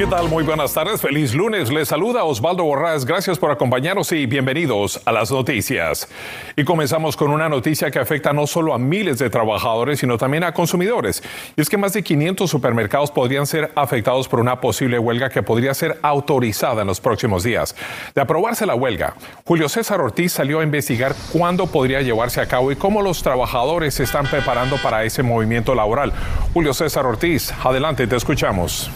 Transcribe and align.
¿Qué 0.00 0.06
tal? 0.06 0.30
Muy 0.30 0.44
buenas 0.44 0.72
tardes, 0.72 1.02
feliz 1.02 1.34
lunes. 1.34 1.70
Les 1.70 1.88
saluda 1.88 2.24
Osvaldo 2.24 2.64
Borrás. 2.64 3.04
Gracias 3.04 3.38
por 3.38 3.50
acompañarnos 3.50 4.10
y 4.12 4.24
bienvenidos 4.24 4.98
a 5.04 5.12
las 5.12 5.30
noticias. 5.30 6.08
Y 6.56 6.64
comenzamos 6.64 7.18
con 7.18 7.30
una 7.30 7.50
noticia 7.50 7.90
que 7.90 7.98
afecta 7.98 8.32
no 8.32 8.46
solo 8.46 8.72
a 8.72 8.78
miles 8.78 9.18
de 9.18 9.28
trabajadores, 9.28 10.00
sino 10.00 10.16
también 10.16 10.42
a 10.44 10.54
consumidores. 10.54 11.22
Y 11.54 11.60
es 11.60 11.68
que 11.68 11.76
más 11.76 11.92
de 11.92 12.02
500 12.02 12.48
supermercados 12.48 13.10
podrían 13.10 13.46
ser 13.46 13.72
afectados 13.74 14.26
por 14.26 14.40
una 14.40 14.58
posible 14.58 14.98
huelga 14.98 15.28
que 15.28 15.42
podría 15.42 15.74
ser 15.74 15.98
autorizada 16.00 16.80
en 16.80 16.86
los 16.86 16.98
próximos 16.98 17.42
días. 17.42 17.76
De 18.14 18.22
aprobarse 18.22 18.64
la 18.64 18.74
huelga, 18.74 19.16
Julio 19.44 19.68
César 19.68 20.00
Ortiz 20.00 20.32
salió 20.32 20.60
a 20.60 20.64
investigar 20.64 21.14
cuándo 21.30 21.66
podría 21.66 22.00
llevarse 22.00 22.40
a 22.40 22.48
cabo 22.48 22.72
y 22.72 22.76
cómo 22.76 23.02
los 23.02 23.22
trabajadores 23.22 23.92
se 23.92 24.04
están 24.04 24.26
preparando 24.26 24.78
para 24.82 25.04
ese 25.04 25.22
movimiento 25.22 25.74
laboral. 25.74 26.14
Julio 26.54 26.72
César 26.72 27.04
Ortiz, 27.04 27.52
adelante, 27.62 28.06
te 28.06 28.16
escuchamos. 28.16 28.90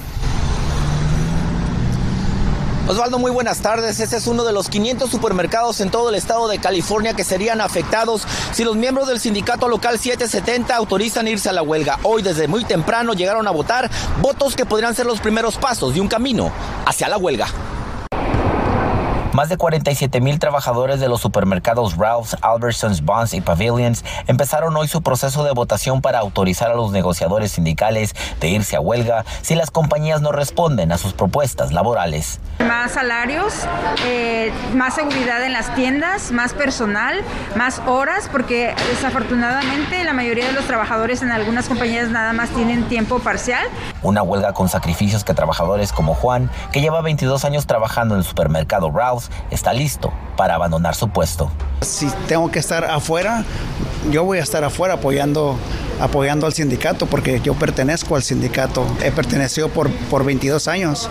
Osvaldo, 2.86 3.18
muy 3.18 3.30
buenas 3.30 3.60
tardes. 3.60 3.98
Este 3.98 4.18
es 4.18 4.26
uno 4.26 4.44
de 4.44 4.52
los 4.52 4.68
500 4.68 5.10
supermercados 5.10 5.80
en 5.80 5.90
todo 5.90 6.10
el 6.10 6.16
estado 6.16 6.48
de 6.48 6.58
California 6.58 7.14
que 7.14 7.24
serían 7.24 7.62
afectados 7.62 8.26
si 8.52 8.62
los 8.62 8.76
miembros 8.76 9.08
del 9.08 9.20
sindicato 9.20 9.68
local 9.68 9.98
770 9.98 10.76
autorizan 10.76 11.26
irse 11.26 11.48
a 11.48 11.52
la 11.52 11.62
huelga. 11.62 11.98
Hoy 12.02 12.20
desde 12.20 12.46
muy 12.46 12.62
temprano 12.66 13.14
llegaron 13.14 13.48
a 13.48 13.52
votar 13.52 13.90
votos 14.20 14.54
que 14.54 14.66
podrían 14.66 14.94
ser 14.94 15.06
los 15.06 15.20
primeros 15.20 15.56
pasos 15.56 15.94
de 15.94 16.02
un 16.02 16.08
camino 16.08 16.52
hacia 16.84 17.08
la 17.08 17.16
huelga. 17.16 17.46
Más 19.34 19.48
de 19.48 19.56
47 19.56 20.20
mil 20.20 20.38
trabajadores 20.38 21.00
de 21.00 21.08
los 21.08 21.20
supermercados 21.20 21.96
Ralph's, 21.96 22.36
Albertsons, 22.40 23.04
Bonds 23.04 23.34
y 23.34 23.40
Pavilions 23.40 24.04
empezaron 24.28 24.76
hoy 24.76 24.86
su 24.86 25.02
proceso 25.02 25.42
de 25.42 25.50
votación 25.50 26.00
para 26.00 26.20
autorizar 26.20 26.70
a 26.70 26.76
los 26.76 26.92
negociadores 26.92 27.50
sindicales 27.50 28.14
de 28.38 28.48
irse 28.50 28.76
a 28.76 28.80
huelga 28.80 29.24
si 29.42 29.56
las 29.56 29.72
compañías 29.72 30.20
no 30.20 30.30
responden 30.30 30.92
a 30.92 30.98
sus 30.98 31.14
propuestas 31.14 31.72
laborales. 31.72 32.38
Más 32.60 32.92
salarios, 32.92 33.54
eh, 34.06 34.52
más 34.72 34.94
seguridad 34.94 35.42
en 35.42 35.52
las 35.52 35.74
tiendas, 35.74 36.30
más 36.30 36.52
personal, 36.52 37.20
más 37.56 37.80
horas, 37.88 38.28
porque 38.30 38.72
desafortunadamente 38.88 40.04
la 40.04 40.12
mayoría 40.12 40.46
de 40.46 40.52
los 40.52 40.66
trabajadores 40.66 41.22
en 41.22 41.32
algunas 41.32 41.66
compañías 41.66 42.08
nada 42.08 42.32
más 42.34 42.50
tienen 42.50 42.84
tiempo 42.84 43.18
parcial. 43.18 43.66
Una 44.02 44.22
huelga 44.22 44.52
con 44.52 44.68
sacrificios 44.68 45.24
que 45.24 45.34
trabajadores 45.34 45.92
como 45.92 46.14
Juan, 46.14 46.50
que 46.70 46.80
lleva 46.80 47.00
22 47.00 47.44
años 47.44 47.66
trabajando 47.66 48.14
en 48.14 48.20
el 48.20 48.24
supermercado 48.24 48.92
Ralph's, 48.94 49.23
está 49.50 49.72
listo 49.72 50.12
para 50.36 50.54
abandonar 50.54 50.94
su 50.94 51.08
puesto. 51.08 51.50
Si 51.82 52.08
tengo 52.28 52.50
que 52.50 52.58
estar 52.58 52.84
afuera, 52.84 53.44
yo 54.10 54.24
voy 54.24 54.38
a 54.38 54.42
estar 54.42 54.64
afuera 54.64 54.94
apoyando, 54.94 55.56
apoyando 56.00 56.46
al 56.46 56.52
sindicato 56.52 57.06
porque 57.06 57.40
yo 57.40 57.54
pertenezco 57.54 58.16
al 58.16 58.22
sindicato. 58.22 58.86
He 59.02 59.10
pertenecido 59.10 59.68
por, 59.68 59.90
por 59.90 60.24
22 60.24 60.68
años 60.68 61.08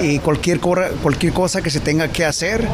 y 0.00 0.18
cualquier, 0.18 0.60
cualquier 0.60 1.32
cosa 1.32 1.62
que 1.62 1.70
se 1.70 1.80
tenga 1.80 2.08
que 2.08 2.24
hacer, 2.24 2.66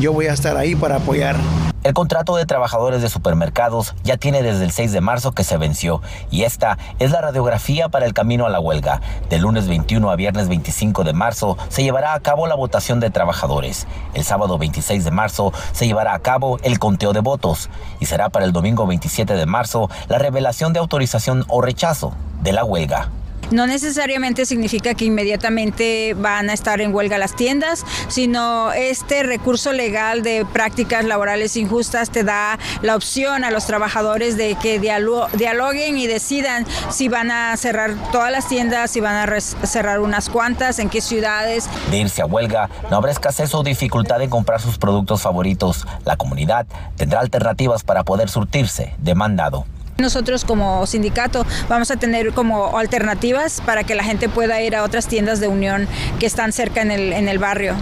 yo 0.00 0.12
voy 0.12 0.26
a 0.26 0.32
estar 0.32 0.56
ahí 0.56 0.74
para 0.74 0.96
apoyar. 0.96 1.36
El 1.84 1.94
contrato 1.94 2.34
de 2.34 2.44
trabajadores 2.44 3.02
de 3.02 3.08
supermercados 3.08 3.94
ya 4.02 4.16
tiene 4.16 4.42
desde 4.42 4.64
el 4.64 4.72
6 4.72 4.90
de 4.90 5.00
marzo 5.00 5.30
que 5.30 5.44
se 5.44 5.56
venció 5.58 6.02
y 6.28 6.42
esta 6.42 6.76
es 6.98 7.12
la 7.12 7.20
radiografía 7.20 7.88
para 7.88 8.04
el 8.04 8.14
camino 8.14 8.46
a 8.46 8.48
la 8.48 8.58
huelga. 8.58 9.00
De 9.30 9.38
lunes 9.38 9.68
21 9.68 10.10
a 10.10 10.16
viernes 10.16 10.48
25 10.48 11.04
de 11.04 11.12
marzo 11.12 11.56
se 11.68 11.84
llevará 11.84 12.14
a 12.14 12.20
cabo 12.20 12.48
la 12.48 12.56
votación 12.56 12.98
de 12.98 13.10
trabajadores. 13.10 13.86
El 14.14 14.24
sábado 14.24 14.58
26 14.58 15.04
de 15.04 15.10
marzo 15.12 15.52
se 15.70 15.86
llevará 15.86 16.14
a 16.14 16.18
cabo 16.18 16.58
el 16.64 16.80
conteo 16.80 17.12
de 17.12 17.20
votos 17.20 17.70
y 18.00 18.06
será 18.06 18.28
para 18.28 18.44
el 18.44 18.52
domingo 18.52 18.84
27 18.84 19.34
de 19.34 19.46
marzo 19.46 19.88
la 20.08 20.18
revelación 20.18 20.72
de 20.72 20.80
autorización 20.80 21.44
o 21.46 21.62
rechazo 21.62 22.12
de 22.42 22.52
la 22.52 22.64
huelga. 22.64 23.10
No 23.50 23.66
necesariamente 23.66 24.44
significa 24.44 24.94
que 24.94 25.06
inmediatamente 25.06 26.14
van 26.14 26.50
a 26.50 26.52
estar 26.52 26.80
en 26.80 26.94
huelga 26.94 27.16
las 27.16 27.34
tiendas, 27.34 27.84
sino 28.08 28.72
este 28.72 29.22
recurso 29.22 29.72
legal 29.72 30.22
de 30.22 30.44
prácticas 30.44 31.04
laborales 31.04 31.56
injustas 31.56 32.10
te 32.10 32.24
da 32.24 32.58
la 32.82 32.94
opción 32.94 33.44
a 33.44 33.50
los 33.50 33.66
trabajadores 33.66 34.36
de 34.36 34.56
que 34.60 34.78
dialoguen 34.78 35.96
y 35.96 36.06
decidan 36.06 36.66
si 36.90 37.08
van 37.08 37.30
a 37.30 37.56
cerrar 37.56 37.94
todas 38.12 38.30
las 38.30 38.48
tiendas, 38.48 38.90
si 38.90 39.00
van 39.00 39.16
a 39.16 39.40
cerrar 39.40 40.00
unas 40.00 40.28
cuantas, 40.28 40.78
en 40.78 40.90
qué 40.90 41.00
ciudades. 41.00 41.68
De 41.90 41.98
irse 41.98 42.20
a 42.20 42.26
huelga, 42.26 42.68
no 42.90 42.96
habrá 42.96 43.12
escasez 43.12 43.54
o 43.54 43.62
dificultad 43.62 44.20
en 44.20 44.30
comprar 44.30 44.60
sus 44.60 44.78
productos 44.78 45.22
favoritos. 45.22 45.86
La 46.04 46.16
comunidad 46.16 46.66
tendrá 46.96 47.20
alternativas 47.20 47.82
para 47.82 48.04
poder 48.04 48.28
surtirse 48.28 48.94
de 48.98 49.14
mandado. 49.14 49.64
Nosotros 50.00 50.44
como 50.44 50.86
sindicato 50.86 51.44
vamos 51.68 51.90
a 51.90 51.96
tener 51.96 52.32
como 52.32 52.78
alternativas 52.78 53.60
para 53.60 53.82
que 53.82 53.96
la 53.96 54.04
gente 54.04 54.28
pueda 54.28 54.62
ir 54.62 54.76
a 54.76 54.84
otras 54.84 55.08
tiendas 55.08 55.40
de 55.40 55.48
unión 55.48 55.88
que 56.20 56.26
están 56.26 56.52
cerca 56.52 56.82
en 56.82 56.92
el, 56.92 57.12
en 57.12 57.28
el 57.28 57.40
barrio. 57.40 57.74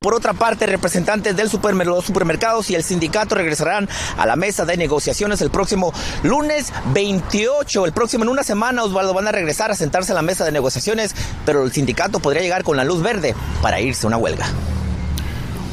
Por 0.00 0.14
otra 0.14 0.32
parte, 0.32 0.64
representantes 0.64 1.36
del 1.36 1.50
supermercado, 1.50 2.00
supermercados 2.00 2.70
y 2.70 2.74
el 2.74 2.82
sindicato 2.82 3.34
regresarán 3.34 3.86
a 4.16 4.24
la 4.24 4.36
mesa 4.36 4.64
de 4.64 4.78
negociaciones 4.78 5.42
el 5.42 5.50
próximo 5.50 5.92
lunes 6.22 6.72
28. 6.94 7.84
El 7.84 7.92
próximo, 7.92 8.24
en 8.24 8.30
una 8.30 8.44
semana, 8.44 8.84
Osvaldo, 8.84 9.12
van 9.12 9.28
a 9.28 9.32
regresar 9.32 9.70
a 9.70 9.74
sentarse 9.74 10.12
a 10.12 10.14
la 10.14 10.22
mesa 10.22 10.46
de 10.46 10.52
negociaciones, 10.52 11.14
pero 11.44 11.64
el 11.64 11.72
sindicato 11.72 12.18
podría 12.20 12.40
llegar 12.40 12.64
con 12.64 12.78
la 12.78 12.84
luz 12.84 13.02
verde 13.02 13.34
para 13.60 13.78
irse 13.78 14.06
a 14.06 14.08
una 14.08 14.16
huelga. 14.16 14.46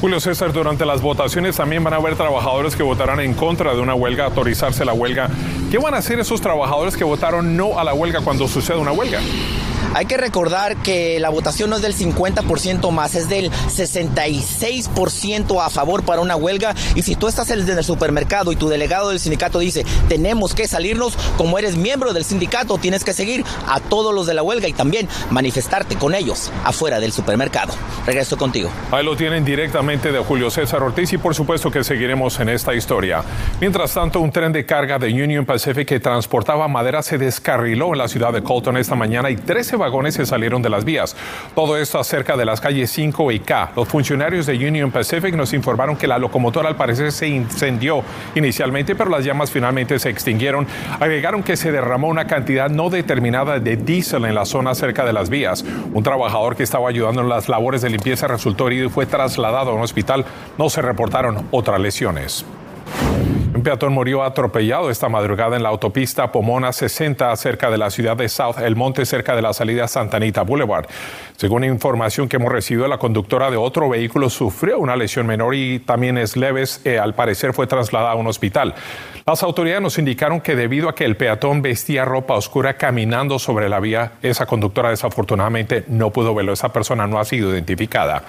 Julio 0.01 0.19
César, 0.19 0.51
durante 0.51 0.85
las 0.85 1.01
votaciones 1.01 1.55
también 1.55 1.83
van 1.83 1.93
a 1.93 1.97
haber 1.97 2.15
trabajadores 2.15 2.75
que 2.75 2.83
votarán 2.83 3.21
en 3.21 3.33
contra 3.33 3.73
de 3.73 3.79
una 3.79 3.95
huelga, 3.95 4.25
autorizarse 4.25 4.83
la 4.83 4.93
huelga. 4.93 5.29
¿Qué 5.71 5.79
van 5.79 5.93
a 5.95 5.97
hacer 5.97 6.19
esos 6.19 6.41
trabajadores 6.41 6.95
que 6.95 7.03
votaron 7.03 7.57
no 7.57 7.79
a 7.79 7.83
la 7.83 7.93
huelga 7.93 8.21
cuando 8.21 8.47
suceda 8.47 8.77
una 8.77 8.91
huelga? 8.91 9.19
Hay 9.95 10.05
que 10.07 10.17
recordar 10.17 10.75
que 10.75 11.21
la 11.21 11.29
votación 11.29 11.69
no 11.69 11.77
es 11.77 11.81
del 11.81 11.95
50% 11.95 12.91
más, 12.91 13.15
es 13.15 13.29
del 13.29 13.49
66% 13.49 15.65
a 15.65 15.69
favor 15.69 16.03
para 16.03 16.19
una 16.19 16.35
huelga. 16.35 16.75
Y 16.95 17.03
si 17.03 17.15
tú 17.15 17.29
estás 17.29 17.49
en 17.49 17.61
el 17.61 17.81
supermercado 17.81 18.51
y 18.51 18.57
tu 18.57 18.67
delegado 18.67 19.11
del 19.11 19.21
sindicato 19.21 19.59
dice, 19.59 19.85
tenemos 20.09 20.53
que 20.53 20.67
salirnos, 20.67 21.15
como 21.37 21.57
eres 21.57 21.77
miembro 21.77 22.11
del 22.11 22.25
sindicato, 22.25 22.77
tienes 22.77 23.05
que 23.05 23.13
seguir 23.13 23.45
a 23.69 23.79
todos 23.79 24.13
los 24.13 24.27
de 24.27 24.33
la 24.33 24.43
huelga 24.43 24.67
y 24.67 24.73
también 24.73 25.07
manifestarte 25.29 25.95
con 25.95 26.13
ellos 26.13 26.51
afuera 26.65 26.99
del 26.99 27.13
supermercado. 27.13 27.73
Regreso 28.05 28.35
contigo. 28.35 28.69
Ahí 28.91 29.05
lo 29.05 29.15
tienen 29.15 29.45
directamente 29.45 30.11
de 30.11 30.19
Julio 30.19 30.51
César 30.51 30.83
Ortiz 30.83 31.13
y 31.13 31.17
por 31.17 31.35
supuesto 31.35 31.71
que 31.71 31.85
seguiremos 31.85 32.37
en 32.41 32.49
esta 32.49 32.75
historia. 32.75 33.23
Mientras 33.61 33.93
tanto, 33.93 34.19
un 34.19 34.33
tren 34.33 34.51
de 34.51 34.65
carga 34.65 34.99
de 34.99 35.07
Union 35.07 35.45
Pacific 35.45 35.87
que 35.87 36.01
transportaba 36.01 36.67
madera 36.67 37.01
se 37.01 37.17
descarriló 37.17 37.93
en 37.93 37.99
la 37.99 38.09
ciudad 38.09 38.33
de 38.33 38.43
Colton 38.43 38.75
esta 38.75 38.95
mañana 38.95 39.29
y 39.29 39.37
13 39.37 39.84
se 40.11 40.25
salieron 40.25 40.61
de 40.61 40.69
las 40.69 40.85
vías. 40.85 41.15
Todo 41.53 41.77
esto 41.77 41.99
acerca 41.99 42.35
de 42.35 42.45
las 42.45 42.61
calles 42.61 42.91
5 42.91 43.31
y 43.31 43.39
K. 43.39 43.71
Los 43.75 43.87
funcionarios 43.87 44.45
de 44.45 44.55
Union 44.55 44.91
Pacific 44.91 45.35
nos 45.35 45.53
informaron 45.53 45.95
que 45.95 46.07
la 46.07 46.17
locomotora 46.17 46.69
al 46.69 46.75
parecer 46.75 47.11
se 47.11 47.27
incendió 47.27 48.03
inicialmente, 48.35 48.95
pero 48.95 49.09
las 49.09 49.23
llamas 49.23 49.51
finalmente 49.51 49.99
se 49.99 50.09
extinguieron. 50.09 50.67
Agregaron 50.99 51.43
que 51.43 51.57
se 51.57 51.71
derramó 51.71 52.07
una 52.07 52.27
cantidad 52.27 52.69
no 52.69 52.89
determinada 52.89 53.59
de 53.59 53.77
diésel 53.77 54.25
en 54.25 54.35
la 54.35 54.45
zona 54.45 54.75
cerca 54.75 55.05
de 55.05 55.13
las 55.13 55.29
vías. 55.29 55.63
Un 55.93 56.03
trabajador 56.03 56.55
que 56.55 56.63
estaba 56.63 56.89
ayudando 56.89 57.21
en 57.21 57.29
las 57.29 57.49
labores 57.49 57.81
de 57.81 57.89
limpieza 57.89 58.27
resultó 58.27 58.67
herido 58.67 58.87
y 58.87 58.89
fue 58.89 59.05
trasladado 59.05 59.71
a 59.71 59.73
un 59.73 59.81
hospital. 59.81 60.25
No 60.57 60.69
se 60.69 60.81
reportaron 60.81 61.47
otras 61.51 61.79
lesiones. 61.79 62.45
Peatón 63.65 63.93
murió 63.93 64.23
atropellado 64.23 64.91
esta 64.91 65.09
madrugada 65.09 65.55
en 65.55 65.63
la 65.63 65.69
autopista 65.69 66.31
Pomona 66.31 66.71
60 66.71 67.35
cerca 67.35 67.71
de 67.71 67.79
la 67.79 67.89
ciudad 67.89 68.15
de 68.15 68.29
South 68.29 68.59
El 68.59 68.75
Monte, 68.75 69.07
cerca 69.07 69.35
de 69.35 69.41
la 69.41 69.53
salida 69.53 69.87
Santa 69.87 70.17
Anita 70.17 70.43
Boulevard. 70.43 70.85
Según 71.35 71.63
información 71.63 72.29
que 72.29 72.35
hemos 72.35 72.51
recibido, 72.51 72.87
la 72.87 72.99
conductora 72.99 73.49
de 73.49 73.57
otro 73.57 73.89
vehículo 73.89 74.29
sufrió 74.29 74.77
una 74.77 74.95
lesión 74.95 75.25
menor 75.25 75.55
y 75.55 75.79
también 75.79 76.19
es 76.19 76.37
leves. 76.37 76.79
Eh, 76.85 76.99
al 76.99 77.15
parecer 77.15 77.53
fue 77.53 77.65
trasladada 77.65 78.11
a 78.11 78.15
un 78.15 78.27
hospital. 78.27 78.75
Las 79.25 79.41
autoridades 79.41 79.81
nos 79.81 79.97
indicaron 79.97 80.39
que 80.39 80.55
debido 80.55 80.87
a 80.87 80.93
que 80.93 81.03
el 81.03 81.17
peatón 81.17 81.63
vestía 81.63 82.05
ropa 82.05 82.35
oscura 82.35 82.77
caminando 82.77 83.39
sobre 83.39 83.67
la 83.67 83.79
vía, 83.79 84.11
esa 84.21 84.45
conductora 84.45 84.91
desafortunadamente 84.91 85.83
no 85.87 86.11
pudo 86.11 86.35
verlo. 86.35 86.53
Esa 86.53 86.71
persona 86.71 87.07
no 87.07 87.19
ha 87.19 87.25
sido 87.25 87.51
identificada. 87.51 88.21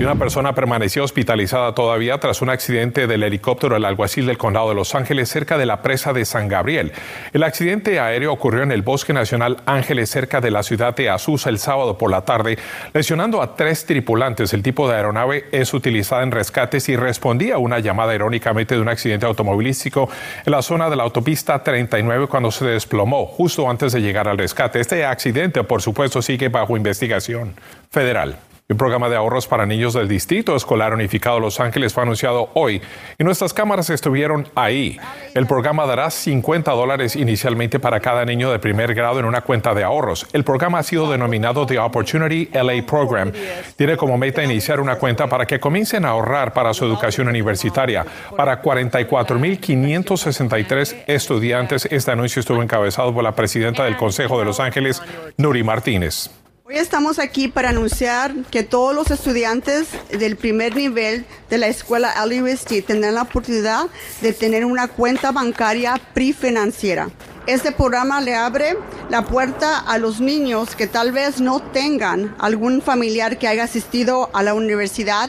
Y 0.00 0.02
una 0.02 0.14
persona 0.14 0.54
permaneció 0.54 1.04
hospitalizada 1.04 1.74
todavía 1.74 2.18
tras 2.18 2.40
un 2.40 2.48
accidente 2.48 3.06
del 3.06 3.22
helicóptero 3.22 3.74
del 3.74 3.84
alguacil 3.84 4.24
del 4.24 4.38
de 4.54 4.74
Los 4.74 4.94
Ángeles 4.94 5.28
cerca 5.28 5.58
de 5.58 5.66
la 5.66 5.82
presa 5.82 6.12
de 6.12 6.24
San 6.24 6.46
Gabriel. 6.46 6.92
El 7.32 7.42
accidente 7.42 7.98
aéreo 7.98 8.32
ocurrió 8.32 8.62
en 8.62 8.70
el 8.70 8.82
Bosque 8.82 9.12
Nacional 9.12 9.56
Ángeles 9.66 10.08
cerca 10.10 10.40
de 10.40 10.52
la 10.52 10.62
ciudad 10.62 10.94
de 10.94 11.10
Azusa 11.10 11.50
el 11.50 11.58
sábado 11.58 11.98
por 11.98 12.10
la 12.10 12.22
tarde, 12.22 12.56
lesionando 12.92 13.42
a 13.42 13.56
tres 13.56 13.84
tripulantes. 13.84 14.52
El 14.52 14.62
tipo 14.62 14.88
de 14.88 14.94
aeronave 14.94 15.46
es 15.50 15.74
utilizada 15.74 16.22
en 16.22 16.30
rescates 16.30 16.88
y 16.88 16.96
respondía 16.96 17.56
a 17.56 17.58
una 17.58 17.80
llamada 17.80 18.14
irónicamente 18.14 18.76
de 18.76 18.80
un 18.80 18.88
accidente 18.88 19.26
automovilístico 19.26 20.08
en 20.46 20.52
la 20.52 20.62
zona 20.62 20.88
de 20.88 20.96
la 20.96 21.02
autopista 21.02 21.62
39 21.62 22.28
cuando 22.28 22.52
se 22.52 22.64
desplomó 22.64 23.26
justo 23.26 23.68
antes 23.68 23.92
de 23.92 24.00
llegar 24.00 24.28
al 24.28 24.38
rescate. 24.38 24.78
Este 24.78 25.04
accidente, 25.04 25.64
por 25.64 25.82
supuesto, 25.82 26.22
sigue 26.22 26.48
bajo 26.48 26.76
investigación 26.76 27.54
federal. 27.90 28.38
Un 28.66 28.78
programa 28.78 29.10
de 29.10 29.16
ahorros 29.16 29.46
para 29.46 29.66
niños 29.66 29.92
del 29.92 30.08
Distrito 30.08 30.56
Escolar 30.56 30.94
Unificado 30.94 31.38
Los 31.38 31.60
Ángeles 31.60 31.92
fue 31.92 32.02
anunciado 32.02 32.48
hoy 32.54 32.80
y 33.18 33.24
nuestras 33.24 33.52
cámaras 33.52 33.90
estuvieron 33.90 34.48
ahí. 34.54 34.98
El 35.34 35.46
programa 35.46 35.84
dará 35.84 36.10
50 36.10 36.72
dólares 36.72 37.14
inicialmente 37.14 37.78
para 37.78 38.00
cada 38.00 38.24
niño 38.24 38.50
de 38.50 38.58
primer 38.58 38.94
grado 38.94 39.20
en 39.20 39.26
una 39.26 39.42
cuenta 39.42 39.74
de 39.74 39.84
ahorros. 39.84 40.26
El 40.32 40.44
programa 40.44 40.78
ha 40.78 40.82
sido 40.82 41.10
denominado 41.10 41.66
The 41.66 41.78
Opportunity 41.78 42.48
LA 42.54 42.86
Program. 42.86 43.32
Tiene 43.76 43.98
como 43.98 44.16
meta 44.16 44.42
iniciar 44.42 44.80
una 44.80 44.96
cuenta 44.96 45.26
para 45.26 45.44
que 45.44 45.60
comiencen 45.60 46.06
a 46.06 46.12
ahorrar 46.12 46.54
para 46.54 46.72
su 46.72 46.86
educación 46.86 47.28
universitaria. 47.28 48.06
Para 48.34 48.62
44.563 48.62 51.04
estudiantes, 51.06 51.86
este 51.90 52.12
anuncio 52.12 52.40
estuvo 52.40 52.62
encabezado 52.62 53.12
por 53.12 53.24
la 53.24 53.32
presidenta 53.32 53.84
del 53.84 53.98
Consejo 53.98 54.38
de 54.38 54.46
Los 54.46 54.58
Ángeles, 54.58 55.02
Nuri 55.36 55.62
Martínez. 55.62 56.30
Hoy 56.66 56.76
estamos 56.76 57.18
aquí 57.18 57.48
para 57.48 57.68
anunciar 57.68 58.34
que 58.50 58.62
todos 58.62 58.94
los 58.94 59.10
estudiantes 59.10 59.88
del 60.08 60.36
primer 60.36 60.74
nivel 60.74 61.26
de 61.50 61.58
la 61.58 61.66
escuela 61.66 62.14
LUSD 62.24 62.82
tendrán 62.86 63.16
la 63.16 63.22
oportunidad 63.22 63.88
de 64.22 64.32
tener 64.32 64.64
una 64.64 64.88
cuenta 64.88 65.30
bancaria 65.30 66.00
prefinanciera. 66.14 67.10
Este 67.46 67.70
programa 67.70 68.22
le 68.22 68.34
abre 68.34 68.78
la 69.10 69.26
puerta 69.26 69.78
a 69.78 69.98
los 69.98 70.22
niños 70.22 70.74
que 70.74 70.86
tal 70.86 71.12
vez 71.12 71.38
no 71.38 71.60
tengan 71.60 72.34
algún 72.38 72.80
familiar 72.80 73.38
que 73.38 73.46
haya 73.46 73.64
asistido 73.64 74.30
a 74.32 74.42
la 74.42 74.54
universidad 74.54 75.28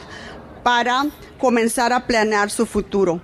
para 0.62 1.04
comenzar 1.38 1.92
a 1.92 2.06
planear 2.06 2.48
su 2.48 2.64
futuro. 2.64 3.20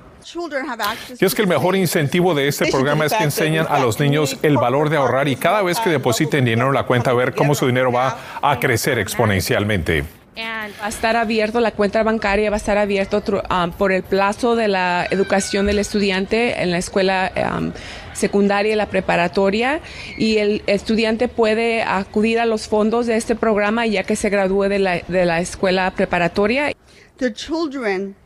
Y 1.20 1.24
es 1.24 1.34
que 1.34 1.42
el 1.42 1.48
mejor 1.48 1.76
incentivo 1.76 2.34
de 2.34 2.48
este 2.48 2.66
programa 2.70 3.06
es 3.06 3.12
que 3.12 3.24
enseñan 3.24 3.66
a 3.68 3.78
los 3.78 4.00
niños 4.00 4.36
el 4.42 4.56
valor 4.56 4.90
de 4.90 4.96
ahorrar 4.96 5.28
y 5.28 5.36
cada 5.36 5.62
vez 5.62 5.78
que 5.80 5.90
depositen 5.90 6.44
dinero 6.44 6.68
en 6.68 6.74
la 6.74 6.84
cuenta 6.84 7.12
ver 7.12 7.34
cómo 7.34 7.54
su 7.54 7.66
dinero 7.66 7.92
va 7.92 8.18
a 8.40 8.58
crecer 8.58 8.98
exponencialmente. 8.98 10.04
Va 10.36 10.86
a 10.86 10.88
estar 10.88 11.16
abierto, 11.16 11.60
la 11.60 11.72
cuenta 11.72 12.02
bancaria 12.02 12.48
va 12.48 12.56
a 12.56 12.58
estar 12.58 12.78
abierto 12.78 13.22
um, 13.50 13.70
por 13.72 13.92
el 13.92 14.02
plazo 14.02 14.56
de 14.56 14.68
la 14.68 15.06
educación 15.10 15.66
del 15.66 15.78
estudiante 15.78 16.62
en 16.62 16.70
la 16.70 16.78
escuela 16.78 17.30
um, 17.36 17.72
secundaria 18.12 18.72
y 18.72 18.76
la 18.76 18.86
preparatoria 18.86 19.80
y 20.16 20.38
el 20.38 20.62
estudiante 20.66 21.28
puede 21.28 21.82
acudir 21.82 22.38
a 22.38 22.46
los 22.46 22.68
fondos 22.68 23.06
de 23.06 23.16
este 23.16 23.34
programa 23.34 23.86
ya 23.86 24.04
que 24.04 24.16
se 24.16 24.30
gradúe 24.30 24.64
de 24.64 24.78
la, 24.78 25.02
de 25.06 25.24
la 25.24 25.40
escuela 25.40 25.90
preparatoria. 25.92 26.72
The 27.18 27.32
children 27.32 28.16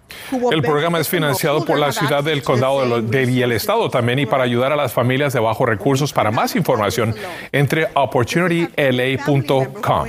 el 0.50 0.62
programa 0.62 0.98
es 0.98 1.08
financiado 1.08 1.64
por 1.64 1.78
la 1.78 1.92
ciudad 1.92 2.24
del 2.24 2.42
condado 2.42 3.00
de, 3.02 3.30
y 3.30 3.42
el 3.42 3.52
estado 3.52 3.90
también 3.90 4.18
y 4.18 4.26
para 4.26 4.44
ayudar 4.44 4.72
a 4.72 4.76
las 4.76 4.92
familias 4.92 5.32
de 5.32 5.40
bajos 5.40 5.68
recursos. 5.68 6.12
Para 6.12 6.30
más 6.30 6.54
información, 6.56 7.14
entre 7.52 7.88
opportunityla.com. 7.94 10.08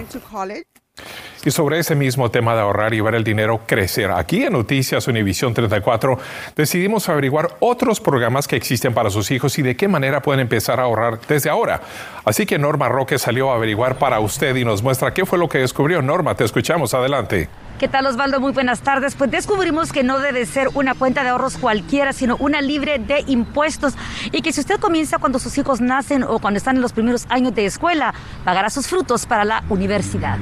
Y 1.45 1.51
sobre 1.51 1.79
ese 1.79 1.95
mismo 1.95 2.31
tema 2.31 2.55
de 2.55 2.61
ahorrar 2.61 2.93
y 2.93 3.01
ver 3.01 3.15
el 3.15 3.23
dinero 3.23 3.61
crecer, 3.65 4.11
aquí 4.11 4.43
en 4.43 4.53
Noticias 4.53 5.07
Univisión 5.07 5.53
34 5.53 6.17
decidimos 6.55 7.07
averiguar 7.09 7.55
otros 7.59 7.99
programas 7.99 8.47
que 8.47 8.55
existen 8.55 8.93
para 8.93 9.09
sus 9.09 9.31
hijos 9.31 9.57
y 9.59 9.61
de 9.61 9.75
qué 9.75 9.87
manera 9.87 10.21
pueden 10.21 10.41
empezar 10.41 10.79
a 10.79 10.83
ahorrar 10.83 11.19
desde 11.27 11.49
ahora. 11.49 11.81
Así 12.25 12.45
que 12.45 12.57
Norma 12.57 12.89
Roque 12.89 13.17
salió 13.17 13.51
a 13.51 13.55
averiguar 13.55 13.97
para 13.97 14.19
usted 14.19 14.55
y 14.55 14.65
nos 14.65 14.83
muestra 14.83 15.13
qué 15.13 15.25
fue 15.25 15.37
lo 15.37 15.47
que 15.47 15.59
descubrió. 15.59 16.01
Norma, 16.01 16.35
te 16.35 16.43
escuchamos. 16.43 16.93
Adelante. 16.93 17.49
¿Qué 17.79 17.87
tal 17.87 18.07
Osvaldo? 18.07 18.39
Muy 18.39 18.53
buenas 18.53 18.81
tardes. 18.81 19.13
Pues 19.13 19.29
descubrimos 19.29 19.93
que 19.93 20.03
no 20.03 20.19
debe 20.19 20.47
ser 20.47 20.69
una 20.73 20.95
cuenta 20.95 21.23
de 21.23 21.29
ahorros 21.29 21.57
cualquiera, 21.57 22.11
sino 22.11 22.35
una 22.37 22.59
libre 22.59 22.97
de 22.97 23.23
impuestos 23.27 23.93
y 24.31 24.41
que 24.41 24.51
si 24.51 24.61
usted 24.61 24.79
comienza 24.79 25.19
cuando 25.19 25.37
sus 25.37 25.57
hijos 25.59 25.79
nacen 25.79 26.23
o 26.23 26.39
cuando 26.39 26.57
están 26.57 26.77
en 26.77 26.81
los 26.81 26.93
primeros 26.93 27.27
años 27.29 27.53
de 27.53 27.65
escuela, 27.65 28.15
pagará 28.43 28.71
sus 28.71 28.87
frutos 28.87 29.27
para 29.27 29.45
la 29.45 29.63
universidad. 29.69 30.39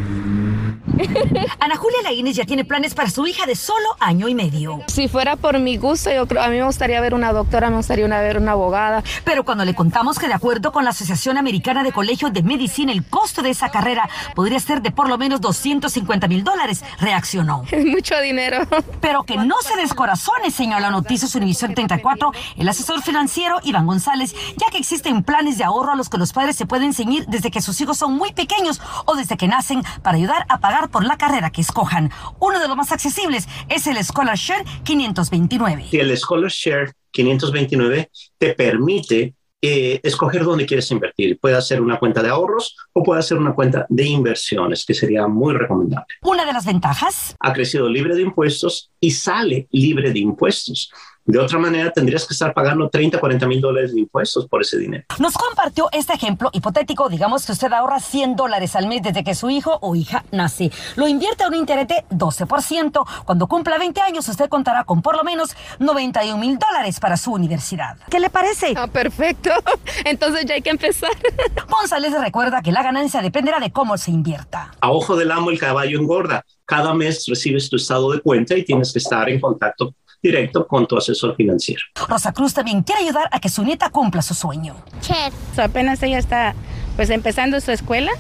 Ana 1.60 1.76
Julia 1.76 2.02
Laínez 2.04 2.36
ya 2.36 2.46
tiene 2.46 2.66
planes 2.66 2.94
para 2.94 3.10
su 3.10 3.26
hija 3.28 3.46
de 3.46 3.56
solo 3.56 3.88
año 4.00 4.28
y 4.28 4.36
medio. 4.36 4.82
Si 4.88 5.08
fuera 5.08 5.36
por 5.36 5.60
mi 5.60 5.78
gusto, 5.78 6.12
yo 6.12 6.28
creo, 6.28 6.42
a 6.42 6.48
mí 6.48 6.58
me 6.58 6.64
gustaría 6.64 7.02
ver 7.02 7.14
una 7.14 7.34
doctora, 7.34 7.70
me 7.70 7.78
gustaría 7.78 8.08
ver 8.08 8.38
una 8.38 8.54
abogada. 8.54 9.04
Pero 9.24 9.44
cuando 9.44 9.66
le 9.66 9.74
contamos 9.74 10.20
que 10.20 10.28
de 10.28 10.34
acuerdo 10.34 10.72
con 10.72 10.84
la 10.84 10.92
Asociación 10.92 11.38
Americana 11.38 11.84
de 11.84 11.92
Colegios 11.92 12.32
de 12.34 12.44
Medicina, 12.44 12.92
el 12.92 13.04
costo 13.06 13.42
de 13.42 13.50
esa 13.50 13.70
carrera 13.70 14.10
podría 14.36 14.60
ser 14.60 14.82
de 14.82 14.92
por 14.92 15.10
lo 15.10 15.18
menos 15.18 15.42
250 15.42 16.28
mil 16.28 16.44
dólares, 16.44 16.84
reaccionó. 17.00 17.64
Es 17.76 17.86
mucho 17.86 18.20
dinero. 18.22 18.66
Pero 19.02 19.24
que 19.24 19.38
no 19.38 19.56
se 19.62 19.76
descorazone, 19.76 20.50
señala 20.50 20.90
Noticias 20.90 21.36
Univisión 21.36 21.74
34, 21.74 22.32
el 22.58 22.70
asesor 22.70 23.02
financiero 23.02 23.60
Iván 23.64 23.86
González, 23.86 24.34
ya 24.58 24.68
que 24.72 24.78
existen 24.78 25.24
planes 25.24 25.58
de 25.58 25.66
ahorro 25.66 25.92
a 25.92 25.96
los 25.96 26.10
que 26.10 26.18
los 26.18 26.32
padres 26.32 26.56
se 26.56 26.66
pueden 26.66 26.94
seguir 26.94 27.26
desde 27.28 27.52
que 27.52 27.62
sus 27.62 27.80
hijos 27.82 27.98
son 27.98 28.14
muy 28.16 28.32
pequeños 28.32 28.82
o 29.06 29.16
desde 29.16 29.36
que 29.36 29.48
nacen 29.48 29.84
para 30.02 30.18
ayudar 30.18 30.46
a 30.48 30.60
pagar 30.60 30.85
por 30.90 31.06
la 31.06 31.18
carrera 31.18 31.50
que 31.50 31.62
escojan. 31.62 32.12
Uno 32.40 32.60
de 32.60 32.68
los 32.68 32.78
más 32.78 32.92
accesibles 32.92 33.48
es 33.70 33.88
el 33.88 34.04
Scholarshare 34.04 34.66
529. 34.84 35.86
El 35.92 36.18
Scholarshare 36.18 36.94
529 37.12 38.10
te 38.38 38.54
permite 38.54 39.34
eh, 39.68 40.00
escoger 40.04 40.44
dónde 40.44 40.66
quieres 40.66 40.92
invertir. 40.92 41.40
Puede 41.40 41.60
ser 41.62 41.82
una 41.82 41.98
cuenta 41.98 42.22
de 42.22 42.30
ahorros 42.30 42.76
o 42.94 43.02
puede 43.02 43.24
ser 43.24 43.38
una 43.38 43.56
cuenta 43.56 43.88
de 43.90 44.06
inversiones, 44.06 44.86
que 44.86 44.94
sería 44.94 45.26
muy 45.28 45.56
recomendable. 45.56 46.06
Una 46.22 46.46
de 46.46 46.54
las 46.54 46.66
ventajas. 46.66 47.36
Ha 47.40 47.52
crecido 47.52 47.90
libre 47.90 48.16
de 48.16 48.22
impuestos 48.22 48.92
y 49.00 49.12
sale 49.12 49.68
libre 49.72 50.12
de 50.12 50.20
impuestos. 50.20 50.92
De 51.28 51.40
otra 51.40 51.58
manera, 51.58 51.92
tendrías 51.92 52.28
que 52.28 52.36
estar 52.36 52.54
pagando 52.54 52.88
30, 52.88 53.20
40 53.20 53.48
mil 53.48 53.60
dólares 53.60 53.94
de 53.96 54.00
impuestos 54.00 54.48
por 54.48 54.62
ese 54.62 54.78
dinero. 54.78 55.06
Nos 55.18 55.34
compartió 55.34 55.90
este 55.92 56.14
ejemplo 56.14 56.52
hipotético. 56.54 57.10
Digamos 57.10 57.48
que 57.48 57.52
usted 57.52 57.74
ahorra 57.74 58.00
100 58.00 58.36
dólares 58.36 58.76
al 58.76 58.86
mes 58.86 59.02
desde 59.02 59.24
que 59.24 59.34
su 59.34 59.50
hijo 59.50 59.80
o 59.82 59.96
hija 59.96 60.24
nace. 60.32 60.72
Lo 60.96 61.08
invierte 61.08 61.44
a 61.44 61.48
un 61.48 61.56
interés 61.56 61.88
de 61.88 62.06
12%. 62.12 63.08
Cuando 63.26 63.48
cumpla 63.48 63.80
20 63.80 64.02
años, 64.02 64.30
usted 64.30 64.48
contará 64.50 64.84
con 64.84 65.02
por 65.02 65.18
lo 65.18 65.24
menos 65.24 65.56
91 65.80 66.38
mil 66.38 66.60
dólares 66.60 67.00
para 67.00 67.18
su 67.18 67.34
universidad. 67.34 67.98
¿Qué 68.08 68.20
le 68.20 68.30
parece? 68.30 68.74
Ah, 68.76 68.86
perfecto. 68.86 69.50
Entonces 70.06 70.46
ya 70.46 70.54
hay 70.54 70.62
que 70.62 70.70
empezar. 70.70 71.10
González 71.68 72.14
recuerda 72.22 72.62
que 72.62 72.72
la 72.72 72.84
ganancia 72.84 73.24
dependerá 73.24 73.60
de 73.60 73.72
cómo 73.72 73.98
se 73.98 74.12
invierta. 74.12 74.76
A 74.80 74.92
ojo 74.92 75.16
del 75.16 75.32
amo, 75.32 75.50
el 75.50 75.58
caballo 75.58 76.00
engorda. 76.00 76.46
Cada 76.66 76.94
mes 76.94 77.26
recibes 77.28 77.68
tu 77.68 77.78
estado 77.78 78.12
de 78.12 78.22
cuenta 78.22 78.56
y 78.56 78.64
tienes 78.64 78.94
que 78.94 79.00
estar 79.00 79.28
en 79.28 79.40
contacto 79.40 79.96
directo 80.26 80.68
con 80.68 80.88
tu 80.88 80.98
asesor 80.98 81.36
financiero. 81.36 81.82
Rosa 82.08 82.34
Cruz 82.34 82.54
también 82.54 82.84
quiere 82.84 83.04
ayudar 83.04 83.30
a 83.32 83.40
que 83.40 83.50
su 83.50 83.64
nieta 83.64 83.90
cumpla 83.90 84.22
su 84.22 84.34
sueño. 84.34 84.76
Chef. 85.02 85.34
apenas 85.60 86.02
ella 86.04 86.18
está 86.18 86.56
pues 86.96 87.10
empezando 87.10 87.60
su 87.62 87.72
escuela 87.72 88.12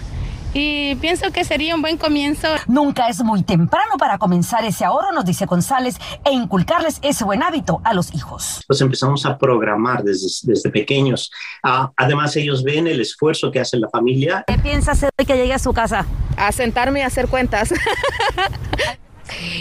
y 0.53 0.95
pienso 0.95 1.31
que 1.31 1.43
sería 1.43 1.75
un 1.75 1.81
buen 1.81 1.97
comienzo. 1.97 2.47
Nunca 2.67 3.09
es 3.09 3.21
muy 3.21 3.43
temprano 3.43 3.97
para 3.97 4.17
comenzar 4.17 4.63
ese 4.63 4.85
ahorro, 4.85 5.11
nos 5.11 5.25
dice 5.25 5.45
González, 5.45 5.97
e 6.23 6.31
inculcarles 6.31 6.99
ese 7.01 7.25
buen 7.25 7.43
hábito 7.43 7.81
a 7.83 7.93
los 7.93 8.13
hijos. 8.13 8.63
Pues 8.65 8.79
empezamos 8.79 9.25
a 9.25 9.37
programar 9.37 10.03
desde, 10.03 10.27
desde 10.43 10.69
pequeños. 10.69 11.29
Ah, 11.61 11.91
además, 11.97 12.37
ellos 12.37 12.63
ven 12.63 12.87
el 12.87 13.01
esfuerzo 13.01 13.51
que 13.51 13.59
hace 13.59 13.77
la 13.77 13.89
familia. 13.89 14.45
¿Qué 14.47 14.57
piensa 14.57 14.93
hacer 14.93 15.09
de 15.17 15.25
que 15.25 15.35
llegue 15.35 15.53
a 15.53 15.59
su 15.59 15.73
casa? 15.73 16.05
A 16.37 16.53
sentarme 16.53 17.01
y 17.01 17.03
hacer 17.03 17.27
cuentas. 17.27 17.73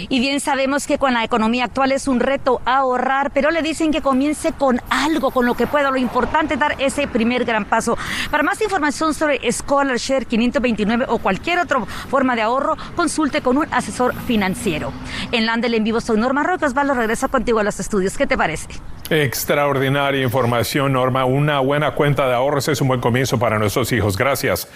Y 0.09 0.21
bien 0.21 0.41
sabemos 0.41 0.87
que 0.87 0.99
con 0.99 1.15
la 1.15 1.25
economía 1.25 1.65
actual 1.65 1.93
es 1.93 2.09
un 2.09 2.21
reto 2.21 2.61
ahorrar, 2.65 3.31
pero 3.33 3.51
le 3.51 3.63
dicen 3.63 3.93
que 3.93 4.01
comience 4.01 4.53
con 4.53 4.81
algo, 4.91 5.31
con 5.31 5.47
lo 5.47 5.55
que 5.55 5.67
pueda. 5.67 5.91
Lo 5.91 5.97
importante 5.97 6.55
es 6.55 6.61
dar 6.61 6.77
ese 6.79 7.07
primer 7.07 7.45
gran 7.45 7.65
paso. 7.65 7.97
Para 8.31 8.43
más 8.43 8.61
información 8.61 9.15
sobre 9.15 9.41
Scholarshare 9.51 10.27
529 10.27 11.07
o 11.09 11.19
cualquier 11.19 11.59
otra 11.59 11.85
forma 12.11 12.37
de 12.37 12.43
ahorro, 12.43 12.77
consulte 12.97 13.41
con 13.41 13.57
un 13.57 13.67
asesor 13.71 14.15
financiero. 14.27 14.93
En 15.33 15.47
Landel 15.47 15.75
en 15.75 15.85
vivo 15.85 16.01
soy 16.01 16.19
Norma 16.19 16.43
Roque. 16.43 16.67
Osvaldo, 16.67 16.95
regreso 16.95 17.29
contigo 17.29 17.59
a 17.59 17.65
los 17.65 17.79
estudios. 17.81 18.17
¿Qué 18.17 18.27
te 18.27 18.37
parece? 18.37 18.69
Extraordinaria 19.11 20.23
información, 20.23 20.93
Norma. 20.93 21.25
Una 21.25 21.61
buena 21.61 21.95
cuenta 21.95 22.27
de 22.27 22.35
ahorros 22.35 22.69
es 22.69 22.81
un 22.81 22.89
buen 22.89 23.01
comienzo 23.01 23.39
para 23.39 23.59
nuestros 23.59 23.93
hijos. 23.93 24.17
Gracias. 24.17 24.69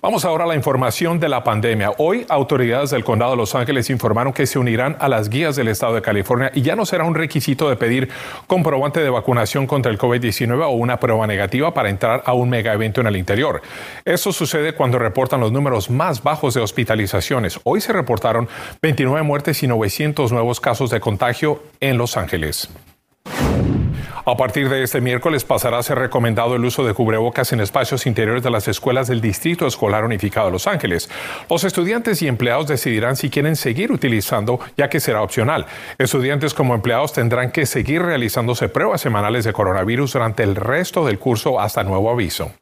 Vamos 0.00 0.24
ahora 0.24 0.44
a 0.44 0.46
la 0.46 0.54
información 0.54 1.18
de 1.18 1.28
la 1.28 1.42
pandemia. 1.42 1.90
Hoy, 1.98 2.24
autoridades 2.28 2.90
del 2.90 3.02
condado 3.02 3.32
de 3.32 3.36
Los 3.36 3.56
Ángeles 3.56 3.90
informaron 3.90 4.32
que 4.32 4.46
se 4.46 4.60
unirán 4.60 4.96
a 5.00 5.08
las 5.08 5.28
guías 5.28 5.56
del 5.56 5.66
estado 5.66 5.94
de 5.94 6.02
California 6.02 6.52
y 6.54 6.62
ya 6.62 6.76
no 6.76 6.86
será 6.86 7.02
un 7.02 7.16
requisito 7.16 7.68
de 7.68 7.74
pedir 7.74 8.08
comprobante 8.46 9.00
de 9.00 9.10
vacunación 9.10 9.66
contra 9.66 9.90
el 9.90 9.98
COVID-19 9.98 10.62
o 10.62 10.70
una 10.70 11.00
prueba 11.00 11.26
negativa 11.26 11.74
para 11.74 11.90
entrar 11.90 12.22
a 12.26 12.32
un 12.32 12.48
mega 12.48 12.72
evento 12.72 13.00
en 13.00 13.08
el 13.08 13.16
interior. 13.16 13.60
Eso 14.04 14.32
sucede 14.32 14.72
cuando 14.72 15.00
reportan 15.00 15.40
los 15.40 15.50
números 15.50 15.90
más 15.90 16.22
bajos 16.22 16.54
de 16.54 16.60
hospitalizaciones. 16.60 17.58
Hoy 17.64 17.80
se 17.80 17.92
reportaron 17.92 18.48
29 18.80 19.24
muertes 19.24 19.64
y 19.64 19.66
900 19.66 20.30
nuevos 20.30 20.60
casos 20.60 20.90
de 20.90 21.00
contagio 21.00 21.60
en 21.80 21.98
Los 21.98 22.16
Ángeles. 22.16 22.70
A 24.28 24.36
partir 24.36 24.68
de 24.68 24.82
este 24.82 25.00
miércoles 25.00 25.42
pasará 25.42 25.78
a 25.78 25.82
ser 25.82 25.98
recomendado 25.98 26.54
el 26.54 26.62
uso 26.62 26.84
de 26.84 26.92
cubrebocas 26.92 27.50
en 27.54 27.60
espacios 27.60 28.04
interiores 28.04 28.42
de 28.42 28.50
las 28.50 28.68
escuelas 28.68 29.08
del 29.08 29.22
Distrito 29.22 29.66
Escolar 29.66 30.04
Unificado 30.04 30.48
de 30.48 30.52
Los 30.52 30.66
Ángeles. 30.66 31.08
Los 31.48 31.64
estudiantes 31.64 32.20
y 32.20 32.28
empleados 32.28 32.66
decidirán 32.66 33.16
si 33.16 33.30
quieren 33.30 33.56
seguir 33.56 33.90
utilizando, 33.90 34.60
ya 34.76 34.90
que 34.90 35.00
será 35.00 35.22
opcional. 35.22 35.64
Estudiantes 35.96 36.52
como 36.52 36.74
empleados 36.74 37.14
tendrán 37.14 37.52
que 37.52 37.64
seguir 37.64 38.02
realizándose 38.02 38.68
pruebas 38.68 39.00
semanales 39.00 39.46
de 39.46 39.54
coronavirus 39.54 40.12
durante 40.12 40.42
el 40.42 40.56
resto 40.56 41.06
del 41.06 41.18
curso 41.18 41.58
hasta 41.58 41.82
nuevo 41.82 42.10
aviso. 42.10 42.52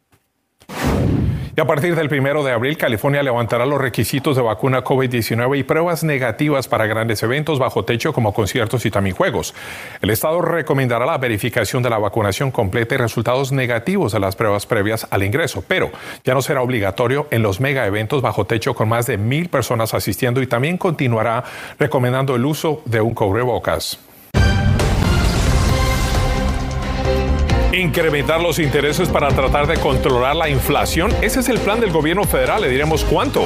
Y 1.59 1.61
a 1.63 1.65
partir 1.65 1.97
del 1.97 2.11
primero 2.11 2.45
de 2.45 2.53
abril, 2.53 2.77
California 2.77 3.23
levantará 3.23 3.65
los 3.65 3.81
requisitos 3.81 4.37
de 4.37 4.43
vacuna 4.43 4.85
COVID-19 4.85 5.59
y 5.59 5.63
pruebas 5.63 6.05
negativas 6.05 6.69
para 6.69 6.85
grandes 6.85 7.23
eventos 7.23 7.59
bajo 7.59 7.83
techo 7.83 8.13
como 8.13 8.35
conciertos 8.35 8.85
y 8.85 8.91
también 8.91 9.17
juegos. 9.17 9.55
El 10.03 10.11
Estado 10.11 10.43
recomendará 10.43 11.07
la 11.07 11.17
verificación 11.17 11.83
de 11.83 11.89
la 11.89 11.97
vacunación 11.97 12.51
completa 12.51 12.97
y 12.97 12.99
resultados 12.99 13.53
negativos 13.53 14.13
de 14.13 14.21
las 14.21 14.37
pruebas 14.37 14.67
previas 14.67 15.07
al 15.11 15.23
ingreso, 15.23 15.65
pero 15.67 15.91
ya 16.25 16.35
no 16.35 16.43
será 16.43 16.61
obligatorio 16.61 17.27
en 17.31 17.41
los 17.41 17.59
mega 17.59 17.87
eventos 17.87 18.21
bajo 18.21 18.45
techo 18.45 18.75
con 18.75 18.91
más 18.91 19.07
de 19.07 19.17
mil 19.17 19.49
personas 19.49 19.95
asistiendo 19.95 20.43
y 20.43 20.47
también 20.47 20.77
continuará 20.77 21.43
recomendando 21.79 22.37
el 22.37 22.45
uso 22.45 22.83
de 22.85 23.01
un 23.01 23.15
cubrebocas. 23.15 23.99
Incrementar 27.81 28.41
los 28.41 28.59
intereses 28.59 29.09
para 29.09 29.29
tratar 29.29 29.67
de 29.67 29.77
controlar 29.77 30.37
la 30.37 30.49
inflación. 30.49 31.13
Ese 31.23 31.41
es 31.41 31.49
el 31.49 31.59
plan 31.59 31.81
del 31.81 31.91
gobierno 31.91 32.25
federal, 32.25 32.63
le 32.63 32.69
diremos 32.69 33.05
cuánto. 33.05 33.45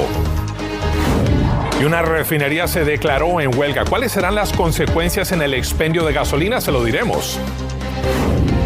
Y 1.79 1.83
una 1.83 2.01
refinería 2.01 2.67
se 2.67 2.85
declaró 2.85 3.41
en 3.41 3.57
huelga. 3.57 3.85
¿Cuáles 3.85 4.11
serán 4.11 4.35
las 4.35 4.53
consecuencias 4.53 5.31
en 5.31 5.41
el 5.41 5.53
expendio 5.53 6.05
de 6.05 6.13
gasolina? 6.13 6.61
Se 6.61 6.71
lo 6.71 6.83
diremos. 6.83 7.39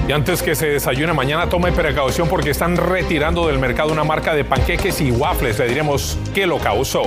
Y 0.07 0.11
antes 0.11 0.43
que 0.43 0.53
se 0.53 0.67
desayune 0.67 1.13
mañana, 1.13 1.49
tome 1.49 1.71
precaución 1.71 2.27
porque 2.27 2.51
están 2.51 2.77
retirando 2.77 3.47
del 3.47 3.57
mercado 3.57 3.91
una 3.91 4.03
marca 4.03 4.35
de 4.35 4.43
panqueques 4.43 5.01
y 5.01 5.11
waffles. 5.11 5.57
Le 5.57 5.67
diremos 5.67 6.17
qué 6.33 6.45
lo 6.45 6.59
causó. 6.59 7.03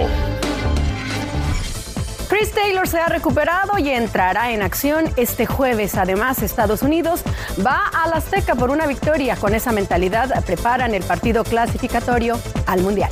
Chris 2.28 2.52
Taylor 2.52 2.86
se 2.86 2.98
ha 2.98 3.08
recuperado 3.08 3.78
y 3.78 3.88
entrará 3.88 4.50
en 4.52 4.62
acción 4.62 5.06
este 5.16 5.46
jueves. 5.46 5.96
Además, 5.96 6.42
Estados 6.42 6.82
Unidos 6.82 7.22
va 7.64 7.88
a 7.88 8.06
la 8.08 8.16
Azteca 8.16 8.54
por 8.54 8.70
una 8.70 8.86
victoria. 8.86 9.36
Con 9.36 9.54
esa 9.54 9.72
mentalidad 9.72 10.44
preparan 10.44 10.94
el 10.94 11.02
partido 11.02 11.42
clasificatorio 11.42 12.38
al 12.66 12.82
Mundial. 12.82 13.10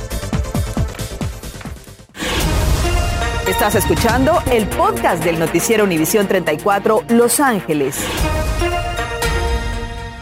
Estás 3.47 3.75
escuchando 3.75 4.39
el 4.51 4.67
podcast 4.67 5.23
del 5.23 5.39
noticiero 5.39 5.85
Univisión 5.85 6.27
34 6.27 7.05
Los 7.09 7.39
Ángeles. 7.39 7.97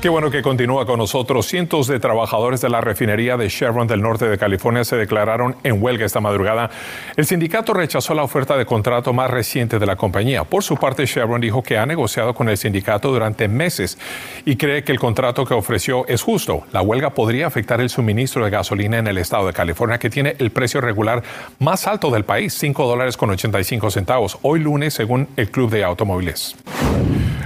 Qué 0.06 0.10
bueno 0.10 0.30
que 0.30 0.44
continúa 0.44 0.86
con 0.86 1.00
nosotros. 1.00 1.48
Cientos 1.48 1.88
de 1.88 2.00
trabajadores 2.00 2.62
de 2.62 2.70
la 2.70 2.80
refinería 2.80 3.38
de 3.38 3.48
Chevron 3.48 3.88
del 3.88 4.04
norte 4.04 4.30
de 4.30 4.38
California 4.38 4.84
se 4.84 4.98
declararon 4.98 5.56
en 5.64 5.82
huelga 5.82 6.06
esta 6.06 6.20
madrugada. 6.20 6.70
El 7.18 7.26
sindicato 7.26 7.74
rechazó 7.74 8.14
la 8.14 8.22
oferta 8.22 8.56
de 8.56 8.68
contrato 8.68 9.14
más 9.14 9.32
reciente 9.32 9.80
de 9.80 9.86
la 9.88 9.96
compañía. 9.96 10.44
Por 10.44 10.62
su 10.62 10.78
parte, 10.78 11.08
Chevron 11.08 11.42
dijo 11.42 11.64
que 11.64 11.80
ha 11.80 11.88
negociado 11.88 12.36
con 12.36 12.50
el 12.50 12.58
sindicato 12.58 13.10
durante 13.10 13.48
meses 13.48 13.98
y 14.46 14.58
cree 14.58 14.84
que 14.84 14.92
el 14.92 15.00
contrato 15.00 15.44
que 15.44 15.56
ofreció 15.56 16.06
es 16.08 16.22
justo. 16.22 16.66
La 16.72 16.84
huelga 16.84 17.10
podría 17.10 17.48
afectar 17.48 17.82
el 17.82 17.90
suministro 17.90 18.46
de 18.46 18.52
gasolina 18.52 19.00
en 19.00 19.08
el 19.08 19.18
estado 19.18 19.48
de 19.48 19.54
California, 19.54 19.98
que 19.98 20.12
tiene 20.12 20.36
el 20.38 20.52
precio 20.52 20.82
regular 20.82 21.24
más 21.58 21.88
alto 21.88 22.12
del 22.12 22.26
país, 22.26 22.54
5 22.54 22.86
dólares 22.86 23.18
con 23.18 23.32
85 23.32 23.90
centavos, 23.90 24.38
hoy 24.44 24.60
lunes, 24.60 24.94
según 24.94 25.30
el 25.36 25.50
Club 25.50 25.72
de 25.72 25.84
Automóviles. 25.84 26.56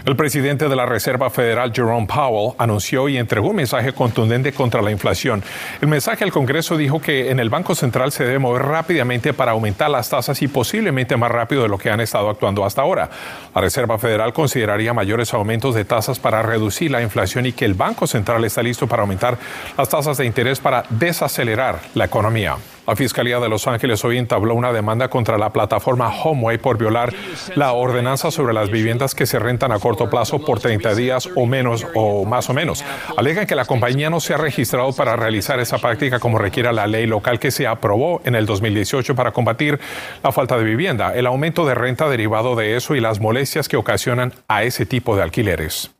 El 0.05 0.15
presidente 0.15 0.69
de 0.69 0.75
la 0.75 0.85
Reserva 0.85 1.29
Federal, 1.29 1.71
Jerome 1.73 2.07
Powell, 2.07 2.55
anunció 2.57 3.09
y 3.09 3.17
entregó 3.17 3.49
un 3.49 3.57
mensaje 3.57 3.93
contundente 3.93 4.53
contra 4.53 4.81
la 4.81 4.91
inflación. 4.91 5.43
El 5.81 5.87
mensaje 5.87 6.23
al 6.23 6.31
Congreso 6.31 6.77
dijo 6.77 7.01
que 7.01 7.29
en 7.31 7.39
el 7.39 7.49
Banco 7.49 7.75
Central 7.75 8.11
se 8.11 8.23
debe 8.23 8.39
mover 8.39 8.63
rápidamente 8.63 9.33
para 9.33 9.51
aumentar 9.51 9.89
las 9.89 10.09
tasas 10.09 10.41
y 10.41 10.47
posiblemente 10.47 11.17
más 11.17 11.31
rápido 11.31 11.63
de 11.63 11.69
lo 11.69 11.77
que 11.77 11.89
han 11.89 11.99
estado 11.99 12.29
actuando 12.29 12.65
hasta 12.65 12.81
ahora. 12.81 13.09
La 13.53 13.61
Reserva 13.61 13.97
Federal 13.97 14.33
consideraría 14.33 14.93
mayores 14.93 15.33
aumentos 15.33 15.75
de 15.75 15.85
tasas 15.85 16.19
para 16.19 16.41
reducir 16.41 16.91
la 16.91 17.01
inflación 17.01 17.45
y 17.45 17.51
que 17.51 17.65
el 17.65 17.73
Banco 17.73 18.07
Central 18.07 18.43
está 18.45 18.63
listo 18.63 18.87
para 18.87 19.01
aumentar 19.01 19.37
las 19.77 19.89
tasas 19.89 20.17
de 20.17 20.25
interés 20.25 20.59
para 20.59 20.83
desacelerar 20.89 21.79
la 21.93 22.05
economía. 22.05 22.55
La 22.89 22.95
Fiscalía 22.95 23.39
de 23.39 23.49
Los 23.49 23.67
Ángeles 23.67 24.03
hoy 24.03 24.17
entabló 24.17 24.55
una 24.55 24.73
demanda 24.73 25.09
contra 25.09 25.37
la 25.37 25.53
plataforma 25.53 26.09
Homeway 26.09 26.57
por 26.57 26.79
violar 26.79 27.13
la 27.53 27.73
ordenanza 27.73 28.31
sobre 28.31 28.51
las 28.51 28.71
viviendas 28.71 29.13
que 29.13 29.27
se 29.27 29.37
rentan 29.37 29.71
a 29.71 29.77
corto 29.77 30.09
plazo 30.09 30.43
por 30.43 30.59
30 30.59 30.95
días 30.95 31.29
o 31.35 31.45
menos 31.45 31.85
o 31.93 32.25
más 32.25 32.49
o 32.49 32.55
menos. 32.55 32.83
Alegan 33.15 33.45
que 33.45 33.53
la 33.53 33.65
compañía 33.65 34.09
no 34.09 34.19
se 34.19 34.33
ha 34.33 34.37
registrado 34.37 34.91
para 34.93 35.15
realizar 35.15 35.59
esa 35.59 35.77
práctica 35.77 36.17
como 36.17 36.39
requiere 36.39 36.73
la 36.73 36.87
ley 36.87 37.05
local 37.05 37.37
que 37.37 37.51
se 37.51 37.67
aprobó 37.67 38.23
en 38.25 38.33
el 38.33 38.47
2018 38.47 39.13
para 39.13 39.33
combatir 39.33 39.79
la 40.23 40.31
falta 40.31 40.57
de 40.57 40.63
vivienda, 40.63 41.13
el 41.13 41.27
aumento 41.27 41.67
de 41.67 41.75
renta 41.75 42.09
derivado 42.09 42.55
de 42.55 42.75
eso 42.75 42.95
y 42.95 43.01
las 43.01 43.19
molestias 43.19 43.69
que 43.69 43.77
ocasionan 43.77 44.33
a 44.47 44.63
ese 44.63 44.87
tipo 44.87 45.15
de 45.15 45.21
alquileres. 45.21 45.91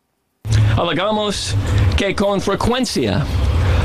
Alegamos 0.76 1.56
que 1.96 2.16
con 2.16 2.42
frecuencia 2.42 3.28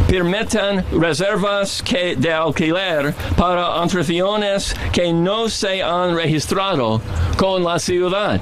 permitan 0.08 0.84
reservas 0.92 1.82
que 1.82 2.16
de 2.16 2.32
alquiler 2.32 3.14
para 3.36 3.80
anfitriones 3.80 4.74
que 4.92 5.12
no 5.12 5.48
se 5.48 5.82
han 5.82 6.16
registrado 6.16 7.00
con 7.36 7.64
la 7.64 7.78
ciudad. 7.78 8.40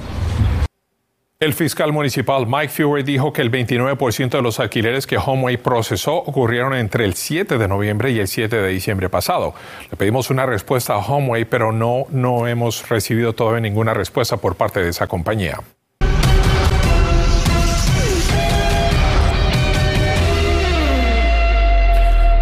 El 1.43 1.55
fiscal 1.55 1.93
municipal 1.93 2.47
Mike 2.47 2.69
Fury 2.69 3.03
dijo 3.03 3.33
que 3.33 3.43
el 3.43 3.51
29% 3.51 4.31
de 4.31 4.43
los 4.43 4.61
alquileres 4.61 5.09
que 5.09 5.19
Homeway 5.19 5.57
procesó 5.57 6.15
ocurrieron 6.15 6.73
entre 6.73 7.05
el 7.05 7.15
7 7.15 7.59
de 7.59 7.67
noviembre 7.67 8.13
y 8.13 8.21
el 8.21 8.29
7 8.29 8.55
de 8.55 8.69
diciembre 8.69 9.09
pasado. 9.09 9.53
Le 9.91 9.97
pedimos 9.97 10.31
una 10.31 10.47
respuesta 10.47 10.95
a 10.95 10.99
Homeway, 10.99 11.45
pero 11.45 11.73
no, 11.73 12.07
no 12.11 12.47
hemos 12.47 12.89
recibido 12.89 13.33
todavía 13.33 13.61
ninguna 13.61 13.93
respuesta 13.93 14.37
por 14.37 14.55
parte 14.55 14.85
de 14.85 14.91
esa 14.91 15.09
compañía. 15.09 15.59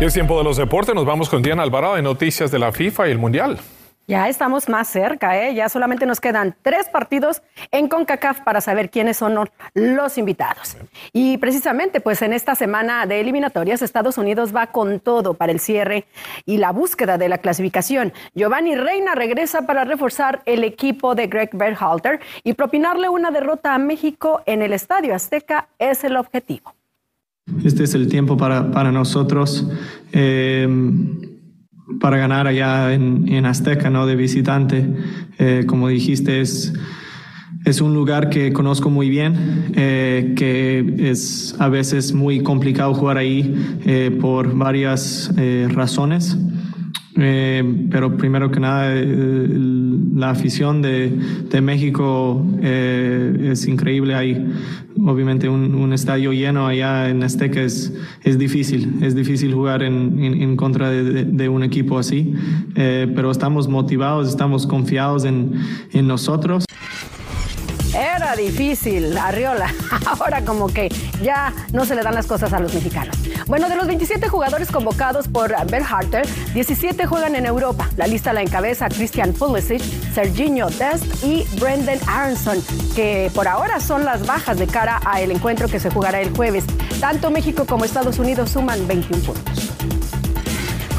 Y 0.00 0.07
es 0.07 0.14
tiempo 0.14 0.38
de 0.38 0.45
los 0.45 0.57
deportes. 0.57 0.95
Nos 0.95 1.04
vamos 1.04 1.28
con 1.28 1.42
Diana 1.42 1.62
Alvarado 1.62 1.97
de 1.97 2.00
Noticias 2.00 2.50
de 2.50 2.59
la 2.59 2.73
FIFA 2.73 3.09
y 3.09 3.11
el 3.11 3.19
Mundial. 3.19 3.59
Ya 4.07 4.30
estamos 4.30 4.66
más 4.71 4.88
cerca, 4.88 5.38
¿eh? 5.38 5.54
Ya 5.54 5.69
solamente 5.69 6.07
nos 6.07 6.23
quedan 6.23 6.57
tres 6.62 6.88
partidos 6.88 7.42
en 7.71 7.87
CONCACAF 7.87 8.40
para 8.40 8.62
saber 8.62 8.88
quiénes 8.88 9.19
son 9.19 9.38
los 9.75 10.19
invitados. 10.19 10.78
Y 11.12 11.37
precisamente, 11.37 12.00
pues 12.00 12.23
en 12.23 12.33
esta 12.33 12.54
semana 12.54 13.04
de 13.04 13.21
eliminatorias, 13.21 13.83
Estados 13.83 14.16
Unidos 14.16 14.57
va 14.57 14.69
con 14.69 15.00
todo 15.00 15.35
para 15.35 15.52
el 15.52 15.61
cierre 15.61 16.07
y 16.47 16.57
la 16.57 16.73
búsqueda 16.73 17.19
de 17.19 17.28
la 17.28 17.37
clasificación. 17.37 18.14
Giovanni 18.35 18.76
Reina 18.76 19.14
regresa 19.14 19.66
para 19.66 19.85
reforzar 19.85 20.40
el 20.47 20.64
equipo 20.64 21.14
de 21.14 21.26
Greg 21.26 21.50
Berhalter 21.52 22.21
y 22.42 22.54
propinarle 22.54 23.11
una 23.11 23.30
derrota 23.30 23.75
a 23.75 23.78
México 23.78 24.40
en 24.47 24.62
el 24.62 24.73
Estadio 24.73 25.14
Azteca 25.14 25.69
es 25.78 26.04
el 26.04 26.16
objetivo. 26.16 26.75
Este 27.64 27.85
es 27.85 27.95
el 27.95 28.09
tiempo 28.09 28.37
para, 28.37 28.71
para 28.71 28.92
nosotros 28.92 29.66
eh, 30.12 30.69
para 32.00 32.16
ganar 32.16 32.47
allá 32.47 32.95
en, 32.95 33.28
en, 33.28 33.47
Azteca, 33.47 33.90
¿no? 33.90 34.07
De 34.07 34.16
visitante. 34.16 34.87
Eh, 35.38 35.64
como 35.66 35.88
dijiste, 35.88 36.40
es, 36.40 36.73
es 37.64 37.80
un 37.80 37.95
lugar 37.95 38.30
que 38.30 38.52
conozco 38.52 38.90
muy 38.90 39.11
bien, 39.11 39.73
eh, 39.75 40.35
que 40.37 41.11
es 41.11 41.57
a 41.59 41.69
veces 41.69 42.12
muy 42.12 42.42
complicado 42.42 42.95
jugar 42.95 43.19
ahí 43.19 44.16
por 44.21 44.57
varias 44.57 45.35
razones. 45.69 46.38
Eh, 47.22 47.62
pero 47.90 48.16
primero 48.16 48.50
que 48.50 48.60
nada, 48.60 48.94
eh, 48.94 49.46
la 50.14 50.30
afición 50.30 50.80
de, 50.80 51.10
de 51.50 51.60
México 51.60 52.42
eh, 52.62 53.50
es 53.52 53.66
increíble. 53.66 54.14
Hay 54.14 54.42
obviamente 55.04 55.46
un, 55.46 55.74
un, 55.74 55.92
estadio 55.92 56.32
lleno 56.32 56.66
allá 56.66 57.10
en 57.10 57.22
Azteca 57.22 57.60
es, 57.60 57.92
es 58.24 58.38
difícil, 58.38 59.02
es 59.02 59.14
difícil 59.14 59.52
jugar 59.52 59.82
en, 59.82 60.18
en, 60.22 60.56
contra 60.56 60.88
de, 60.90 61.24
de, 61.24 61.48
un 61.48 61.62
equipo 61.62 61.98
así, 61.98 62.34
pero 62.74 63.30
estamos 63.30 63.68
motivados, 63.68 64.28
estamos 64.28 64.66
confiados 64.66 65.24
en, 65.24 65.52
en 65.92 66.06
nosotros. 66.06 66.64
Era 67.94 68.37
difícil, 68.37 69.16
Arriola. 69.16 69.73
Ahora 70.06 70.44
como 70.44 70.68
que 70.68 70.88
ya 71.23 71.52
no 71.73 71.85
se 71.85 71.94
le 71.94 72.02
dan 72.02 72.14
las 72.14 72.26
cosas 72.26 72.52
a 72.52 72.61
los 72.61 72.73
mexicanos. 72.73 73.16
Bueno, 73.47 73.68
de 73.68 73.76
los 73.76 73.87
27 73.87 74.28
jugadores 74.28 74.70
convocados 74.70 75.28
por 75.28 75.54
Harter, 75.54 76.26
17 76.54 77.06
juegan 77.06 77.35
en 77.35 77.47
Europa. 77.47 77.88
La 77.97 78.06
lista 78.06 78.32
la 78.32 78.42
encabeza 78.42 78.88
Christian 78.88 79.32
Pulisic, 79.32 79.82
Serginho 80.14 80.68
Dest 80.70 81.25
y 81.25 81.47
Brendan 81.59 81.99
Aronson, 82.06 82.62
que 82.94 83.30
por 83.35 83.49
ahora 83.49 83.80
son 83.80 84.04
las 84.04 84.26
bajas 84.26 84.59
de 84.59 84.66
cara 84.66 84.99
al 85.04 85.30
encuentro 85.30 85.68
que 85.68 85.80
se 85.80 85.90
jugará 85.90 86.20
el 86.20 86.30
jueves. 86.37 86.64
Tanto 87.00 87.30
México 87.30 87.66
como 87.66 87.85
Estados 87.85 88.18
Unidos 88.18 88.50
suman 88.50 88.87
21 88.87 89.23
puntos. 89.25 89.70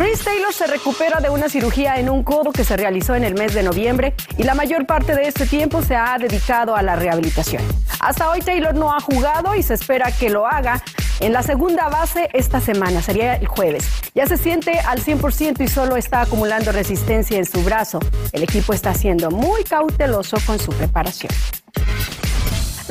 Chris 0.01 0.23
Taylor 0.23 0.51
se 0.51 0.65
recupera 0.65 1.19
de 1.19 1.29
una 1.29 1.47
cirugía 1.47 1.99
en 1.99 2.09
un 2.09 2.23
codo 2.23 2.51
que 2.51 2.63
se 2.63 2.75
realizó 2.75 3.13
en 3.13 3.23
el 3.23 3.35
mes 3.35 3.53
de 3.53 3.61
noviembre 3.61 4.15
y 4.35 4.41
la 4.41 4.55
mayor 4.55 4.87
parte 4.87 5.13
de 5.13 5.27
este 5.27 5.45
tiempo 5.45 5.83
se 5.83 5.95
ha 5.95 6.17
dedicado 6.17 6.75
a 6.75 6.81
la 6.81 6.95
rehabilitación. 6.95 7.61
Hasta 7.99 8.31
hoy 8.31 8.39
Taylor 8.39 8.73
no 8.73 8.91
ha 8.91 8.99
jugado 8.99 9.53
y 9.53 9.61
se 9.61 9.75
espera 9.75 10.11
que 10.11 10.31
lo 10.31 10.47
haga 10.47 10.81
en 11.19 11.33
la 11.33 11.43
segunda 11.43 11.87
base 11.87 12.29
esta 12.33 12.59
semana, 12.59 13.03
sería 13.03 13.35
el 13.35 13.45
jueves. 13.45 13.87
Ya 14.15 14.25
se 14.25 14.37
siente 14.37 14.79
al 14.79 15.03
100% 15.03 15.61
y 15.61 15.67
solo 15.67 15.95
está 15.95 16.21
acumulando 16.21 16.71
resistencia 16.71 17.37
en 17.37 17.45
su 17.45 17.63
brazo. 17.63 17.99
El 18.31 18.41
equipo 18.41 18.73
está 18.73 18.95
siendo 18.95 19.29
muy 19.29 19.63
cauteloso 19.63 20.37
con 20.47 20.57
su 20.57 20.71
preparación. 20.71 21.31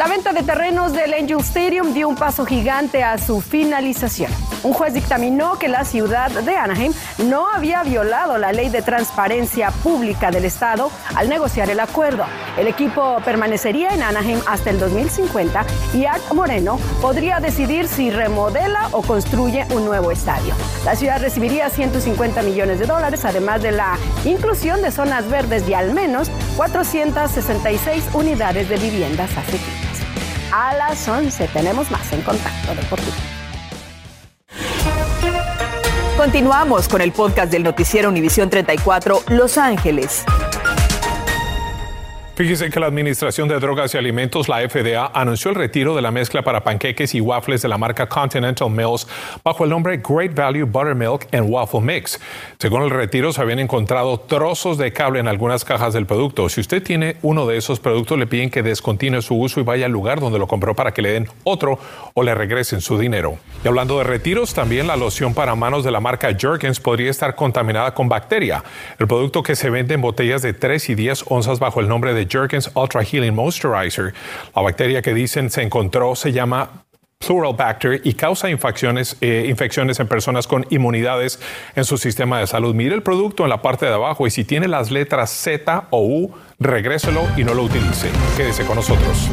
La 0.01 0.07
venta 0.07 0.33
de 0.33 0.43
terrenos 0.43 0.95
del 0.95 1.13
Angel 1.13 1.41
Stadium 1.41 1.93
dio 1.93 2.09
un 2.09 2.15
paso 2.15 2.47
gigante 2.47 3.05
a 3.05 3.19
su 3.19 3.43
finalización. 3.43 4.33
Un 4.63 4.73
juez 4.73 4.95
dictaminó 4.95 5.59
que 5.59 5.69
la 5.69 5.85
ciudad 5.85 6.31
de 6.31 6.57
Anaheim 6.57 6.95
no 7.27 7.47
había 7.47 7.83
violado 7.83 8.39
la 8.39 8.51
ley 8.51 8.71
de 8.71 8.81
transparencia 8.81 9.71
pública 9.71 10.31
del 10.31 10.47
Estado 10.47 10.91
al 11.15 11.29
negociar 11.29 11.69
el 11.69 11.81
acuerdo. 11.81 12.25
El 12.57 12.67
equipo 12.67 13.19
permanecería 13.27 13.91
en 13.91 14.03
Anaheim 14.03 14.41
hasta 14.47 14.71
el 14.71 14.81
2050 14.81 15.67
y 15.93 16.07
Art 16.07 16.33
Moreno 16.33 16.79
podría 17.03 17.39
decidir 17.39 17.87
si 17.87 18.11
remodela 18.11 18.89
o 18.93 19.03
construye 19.03 19.67
un 19.69 19.85
nuevo 19.85 20.11
estadio. 20.11 20.55
La 20.87 20.97
ciudad 20.97 21.21
recibiría 21.21 21.69
150 21.69 22.41
millones 22.41 22.79
de 22.79 22.87
dólares, 22.87 23.27
además 23.27 23.61
de 23.61 23.73
la 23.73 23.99
inclusión 24.25 24.81
de 24.81 24.93
zonas 24.93 25.29
verdes 25.29 25.69
y 25.69 25.75
al 25.75 25.93
menos 25.93 26.31
466 26.57 28.03
unidades 28.15 28.67
de 28.71 28.77
viviendas 28.79 29.37
asequibles. 29.37 29.70
A 30.53 30.75
las 30.75 31.07
11 31.07 31.49
tenemos 31.49 31.91
más 31.93 32.13
en 32.13 32.23
Contacto 32.23 32.75
Deportivo. 32.75 33.13
Continuamos 36.17 36.89
con 36.89 37.01
el 37.01 37.13
podcast 37.13 37.53
del 37.53 37.63
noticiero 37.63 38.09
Univisión 38.09 38.51
34 38.51 39.23
Los 39.29 39.57
Ángeles. 39.59 40.25
Fíjese 42.41 42.71
que 42.71 42.81
la 42.81 42.87
Administración 42.87 43.49
de 43.49 43.61
Drogas 43.61 43.93
y 43.93 43.99
Alimentos, 43.99 44.49
la 44.49 44.67
FDA, 44.67 45.11
anunció 45.13 45.51
el 45.51 45.57
retiro 45.57 45.95
de 45.95 46.01
la 46.01 46.11
mezcla 46.11 46.41
para 46.41 46.65
panqueques 46.65 47.15
y 47.15 47.21
waffles 47.21 47.61
de 47.61 47.69
la 47.69 47.77
marca 47.77 48.09
Continental 48.09 48.71
Mills 48.71 49.07
bajo 49.45 49.65
el 49.65 49.69
nombre 49.69 49.99
Great 49.99 50.35
Value 50.35 50.65
Buttermilk 50.65 51.29
and 51.35 51.51
Waffle 51.51 51.83
Mix. 51.83 52.19
Según 52.59 52.81
el 52.81 52.89
retiro, 52.89 53.31
se 53.35 53.43
habían 53.43 53.59
encontrado 53.59 54.19
trozos 54.21 54.79
de 54.79 54.91
cable 54.91 55.21
en 55.21 55.29
algunas 55.29 55.67
cajas 55.67 55.93
del 55.93 56.07
producto. 56.07 56.49
Si 56.49 56.63
usted 56.63 56.83
tiene 56.83 57.17
uno 57.21 57.47
de 57.47 57.59
esos 57.59 57.79
productos, 57.79 58.19
le 58.19 58.27
piden 58.27 58.49
que 58.49 58.63
descontinúe 58.63 59.21
su 59.21 59.39
uso 59.39 59.61
y 59.61 59.63
vaya 59.63 59.85
al 59.85 59.93
lugar 59.93 60.19
donde 60.19 60.39
lo 60.39 60.49
compró 60.49 60.75
para 60.75 60.95
que 60.95 61.03
le 61.03 61.13
den 61.13 61.29
otro 61.45 61.79
o 62.15 62.23
le 62.23 62.35
regresen 62.35 62.81
su 62.81 62.99
dinero. 62.99 63.37
Y 63.63 63.69
hablando 63.69 63.99
de 63.99 64.05
retiros, 64.05 64.55
también 64.55 64.87
la 64.87 64.97
loción 64.97 65.35
para 65.35 65.55
manos 65.57 65.85
de 65.85 65.91
la 65.91 66.01
marca 66.01 66.35
Jergens 66.35 66.81
podría 66.81 67.11
estar 67.11 67.35
contaminada 67.35 67.93
con 67.93 68.09
bacteria. 68.09 68.65
El 68.99 69.07
producto 69.07 69.43
que 69.43 69.57
se 69.57 69.69
vende 69.69 69.93
en 69.93 70.01
botellas 70.01 70.41
de 70.41 70.55
3 70.55 70.89
y 70.89 70.95
10 70.95 71.25
onzas 71.29 71.59
bajo 71.59 71.81
el 71.81 71.89
nombre 71.89 72.15
de 72.15 72.30
Jergens 72.31 72.71
Ultra 72.75 73.03
Healing 73.03 73.35
Moisturizer. 73.35 74.15
La 74.55 74.63
bacteria 74.63 75.03
que 75.03 75.13
dicen 75.13 75.51
se 75.51 75.63
encontró 75.63 76.15
se 76.15 76.33
llama 76.33 76.85
Plural 77.19 77.55
Bacter 77.55 78.01
y 78.03 78.15
causa 78.15 78.49
infecciones, 78.49 79.17
eh, 79.21 79.47
infecciones 79.49 80.01
en 80.01 80.09
personas 80.09 80.47
con 80.47 80.67
inmunidades 80.71 81.39
en 81.77 81.85
su 81.85 81.99
sistema 81.99 82.41
de 82.41 82.47
salud. 82.47 82.75
Mire 82.75 82.95
el 82.95 83.03
producto 83.03 83.43
en 83.43 83.51
la 83.51 83.61
parte 83.61 83.85
de 83.85 83.93
abajo 83.93 84.27
y 84.27 84.31
si 84.31 84.45
tiene 84.45 84.69
las 84.69 84.91
letras 84.91 85.31
Z 85.31 85.89
o 85.91 86.03
U, 86.03 86.35
regréselo 86.59 87.23
y 87.37 87.45
no 87.45 87.53
lo 87.53 87.65
utilice. 87.65 88.09
Quédese 88.37 88.65
con 88.65 88.77
nosotros. 88.77 89.29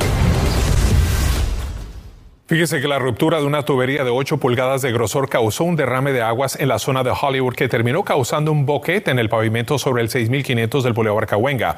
Fíjese 2.47 2.79
que 2.79 2.87
la 2.87 2.97
ruptura 2.97 3.39
de 3.39 3.45
una 3.45 3.63
tubería 3.63 4.05
de 4.05 4.09
8 4.09 4.37
pulgadas 4.37 4.81
de 4.81 4.93
grosor 4.93 5.27
causó 5.27 5.65
un 5.65 5.75
derrame 5.75 6.13
de 6.13 6.21
aguas 6.21 6.57
en 6.57 6.69
la 6.69 6.79
zona 6.79 7.03
de 7.03 7.11
Hollywood 7.11 7.55
que 7.55 7.67
terminó 7.67 8.05
causando 8.05 8.53
un 8.53 8.65
boquete 8.65 9.11
en 9.11 9.19
el 9.19 9.27
pavimento 9.27 9.77
sobre 9.77 10.01
el 10.01 10.07
6500 10.09 10.81
del 10.85 10.93
Boulevard 10.93 11.27
Cahuenga. 11.27 11.75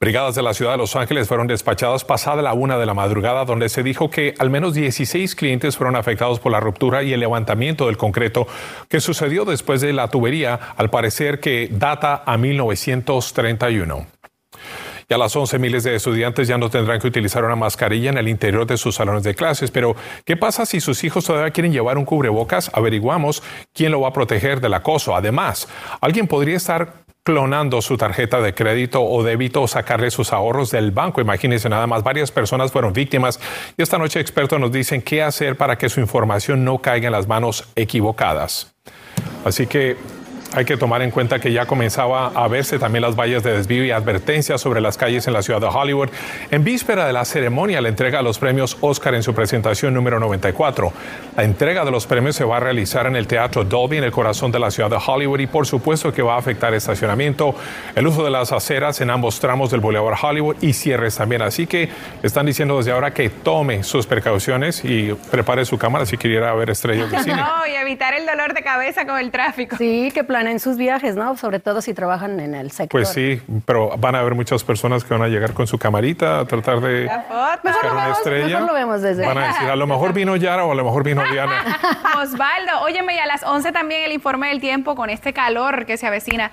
Brigadas 0.00 0.34
de 0.34 0.42
la 0.42 0.54
ciudad 0.54 0.72
de 0.72 0.78
Los 0.78 0.96
Ángeles 0.96 1.28
fueron 1.28 1.46
despachadas 1.46 2.04
pasada 2.04 2.42
la 2.42 2.52
una 2.52 2.78
de 2.78 2.86
la 2.86 2.94
madrugada, 2.94 3.44
donde 3.44 3.68
se 3.68 3.84
dijo 3.84 4.10
que 4.10 4.34
al 4.40 4.50
menos 4.50 4.74
16 4.74 5.36
clientes 5.36 5.76
fueron 5.76 5.94
afectados 5.94 6.40
por 6.40 6.50
la 6.50 6.58
ruptura 6.58 7.04
y 7.04 7.12
el 7.12 7.20
levantamiento 7.20 7.86
del 7.86 7.96
concreto 7.96 8.48
que 8.88 8.98
sucedió 8.98 9.44
después 9.44 9.80
de 9.80 9.92
la 9.92 10.08
tubería, 10.08 10.58
al 10.76 10.90
parecer 10.90 11.38
que 11.38 11.68
data 11.70 12.24
a 12.26 12.36
1931. 12.36 14.04
Y 15.08 15.14
a 15.14 15.18
las 15.18 15.34
11 15.34 15.58
miles 15.58 15.84
de 15.84 15.94
estudiantes 15.94 16.48
ya 16.48 16.58
no 16.58 16.68
tendrán 16.68 17.00
que 17.00 17.06
utilizar 17.06 17.42
una 17.42 17.56
mascarilla 17.56 18.10
en 18.10 18.18
el 18.18 18.28
interior 18.28 18.66
de 18.66 18.76
sus 18.76 18.96
salones 18.96 19.22
de 19.22 19.34
clases. 19.34 19.70
Pero, 19.70 19.96
¿qué 20.26 20.36
pasa 20.36 20.66
si 20.66 20.80
sus 20.80 21.02
hijos 21.02 21.24
todavía 21.24 21.50
quieren 21.50 21.72
llevar 21.72 21.96
un 21.96 22.04
cubrebocas? 22.04 22.70
Averiguamos 22.74 23.42
quién 23.72 23.90
lo 23.90 24.02
va 24.02 24.08
a 24.08 24.12
proteger 24.12 24.60
del 24.60 24.74
acoso. 24.74 25.16
Además, 25.16 25.66
alguien 26.02 26.26
podría 26.26 26.58
estar 26.58 26.92
clonando 27.22 27.82
su 27.82 27.96
tarjeta 27.96 28.40
de 28.40 28.54
crédito 28.54 29.02
o 29.02 29.22
débito 29.22 29.62
o 29.62 29.68
sacarle 29.68 30.10
sus 30.10 30.32
ahorros 30.32 30.70
del 30.70 30.92
banco. 30.92 31.20
Imagínense 31.20 31.68
nada 31.68 31.86
más, 31.86 32.02
varias 32.02 32.30
personas 32.30 32.72
fueron 32.72 32.92
víctimas 32.92 33.38
y 33.76 33.82
esta 33.82 33.98
noche 33.98 34.18
expertos 34.20 34.58
nos 34.58 34.72
dicen 34.72 35.02
qué 35.02 35.22
hacer 35.22 35.56
para 35.56 35.76
que 35.76 35.90
su 35.90 36.00
información 36.00 36.64
no 36.64 36.78
caiga 36.78 37.06
en 37.06 37.12
las 37.12 37.28
manos 37.28 37.68
equivocadas. 37.76 38.74
Así 39.44 39.66
que 39.66 39.96
hay 40.54 40.64
que 40.64 40.76
tomar 40.76 41.02
en 41.02 41.10
cuenta 41.10 41.38
que 41.38 41.52
ya 41.52 41.66
comenzaba 41.66 42.28
a 42.28 42.48
verse 42.48 42.78
también 42.78 43.02
las 43.02 43.14
vallas 43.16 43.42
de 43.42 43.52
desvío 43.52 43.84
y 43.84 43.90
advertencias 43.90 44.60
sobre 44.60 44.80
las 44.80 44.96
calles 44.96 45.26
en 45.26 45.34
la 45.34 45.42
ciudad 45.42 45.60
de 45.60 45.66
Hollywood 45.66 46.08
en 46.50 46.64
víspera 46.64 47.06
de 47.06 47.12
la 47.12 47.24
ceremonia 47.24 47.80
la 47.80 47.88
entrega 47.88 48.18
de 48.18 48.24
los 48.24 48.38
premios 48.38 48.76
Oscar 48.80 49.14
en 49.14 49.22
su 49.22 49.34
presentación 49.34 49.94
número 49.94 50.18
94. 50.20 50.92
La 51.36 51.44
entrega 51.44 51.84
de 51.84 51.90
los 51.90 52.06
premios 52.06 52.36
se 52.36 52.44
va 52.44 52.56
a 52.56 52.60
realizar 52.60 53.06
en 53.06 53.16
el 53.16 53.26
Teatro 53.26 53.64
Dolby 53.64 53.98
en 53.98 54.04
el 54.04 54.12
corazón 54.12 54.50
de 54.50 54.58
la 54.58 54.70
ciudad 54.70 54.90
de 54.90 54.98
Hollywood 55.04 55.40
y 55.40 55.46
por 55.46 55.66
supuesto 55.66 56.12
que 56.12 56.22
va 56.22 56.34
a 56.34 56.38
afectar 56.38 56.72
estacionamiento, 56.74 57.54
el 57.94 58.06
uso 58.06 58.24
de 58.24 58.30
las 58.30 58.52
aceras 58.52 59.00
en 59.00 59.10
ambos 59.10 59.40
tramos 59.40 59.70
del 59.70 59.80
Boulevard 59.80 60.18
Hollywood 60.20 60.56
y 60.60 60.72
cierres 60.72 61.16
también. 61.16 61.42
Así 61.42 61.66
que 61.66 61.88
están 62.22 62.46
diciendo 62.46 62.78
desde 62.78 62.92
ahora 62.92 63.12
que 63.12 63.28
tome 63.28 63.82
sus 63.82 64.06
precauciones 64.06 64.84
y 64.84 65.12
prepare 65.30 65.64
su 65.64 65.78
cámara 65.78 66.06
si 66.06 66.16
quisiera 66.16 66.54
ver 66.54 66.70
estrellas 66.70 67.10
de 67.10 67.18
cine. 67.22 67.36
No, 67.36 67.66
y 67.66 67.74
evitar 67.74 68.14
el 68.14 68.26
dolor 68.26 68.54
de 68.54 68.62
cabeza 68.62 69.06
con 69.06 69.18
el 69.18 69.30
tráfico. 69.30 69.76
Sí, 69.76 70.10
que 70.12 70.24
en 70.46 70.60
sus 70.60 70.76
viajes, 70.76 71.16
¿no? 71.16 71.36
Sobre 71.36 71.58
todo 71.60 71.82
si 71.82 71.94
trabajan 71.94 72.38
en 72.40 72.54
el 72.54 72.70
sector. 72.70 73.00
Pues 73.00 73.08
sí, 73.08 73.42
pero 73.64 73.96
van 73.96 74.14
a 74.14 74.20
haber 74.20 74.34
muchas 74.34 74.62
personas 74.64 75.04
que 75.04 75.14
van 75.14 75.22
a 75.22 75.28
llegar 75.28 75.52
con 75.52 75.66
su 75.66 75.78
camarita 75.78 76.40
a 76.40 76.44
tratar 76.44 76.80
de 76.80 77.10
mejor 77.62 77.84
lo, 77.84 77.92
una 77.92 78.12
estrella. 78.12 78.46
Mejor 78.46 78.68
lo 78.68 78.74
vemos 78.74 79.02
desde 79.02 79.26
Van 79.26 79.38
a 79.38 79.48
decir, 79.48 79.68
a 79.68 79.76
lo 79.76 79.86
mejor 79.86 80.12
vino 80.12 80.36
Yara 80.36 80.64
o 80.64 80.72
a 80.72 80.74
lo 80.74 80.84
mejor 80.84 81.04
vino 81.04 81.22
Diana. 81.30 81.78
Osvaldo, 82.22 82.80
óyeme, 82.82 83.16
y 83.16 83.18
a 83.18 83.26
las 83.26 83.42
11 83.42 83.72
también 83.72 84.02
el 84.04 84.12
informe 84.12 84.48
del 84.48 84.60
tiempo 84.60 84.94
con 84.94 85.10
este 85.10 85.32
calor 85.32 85.86
que 85.86 85.96
se 85.96 86.06
avecina. 86.06 86.52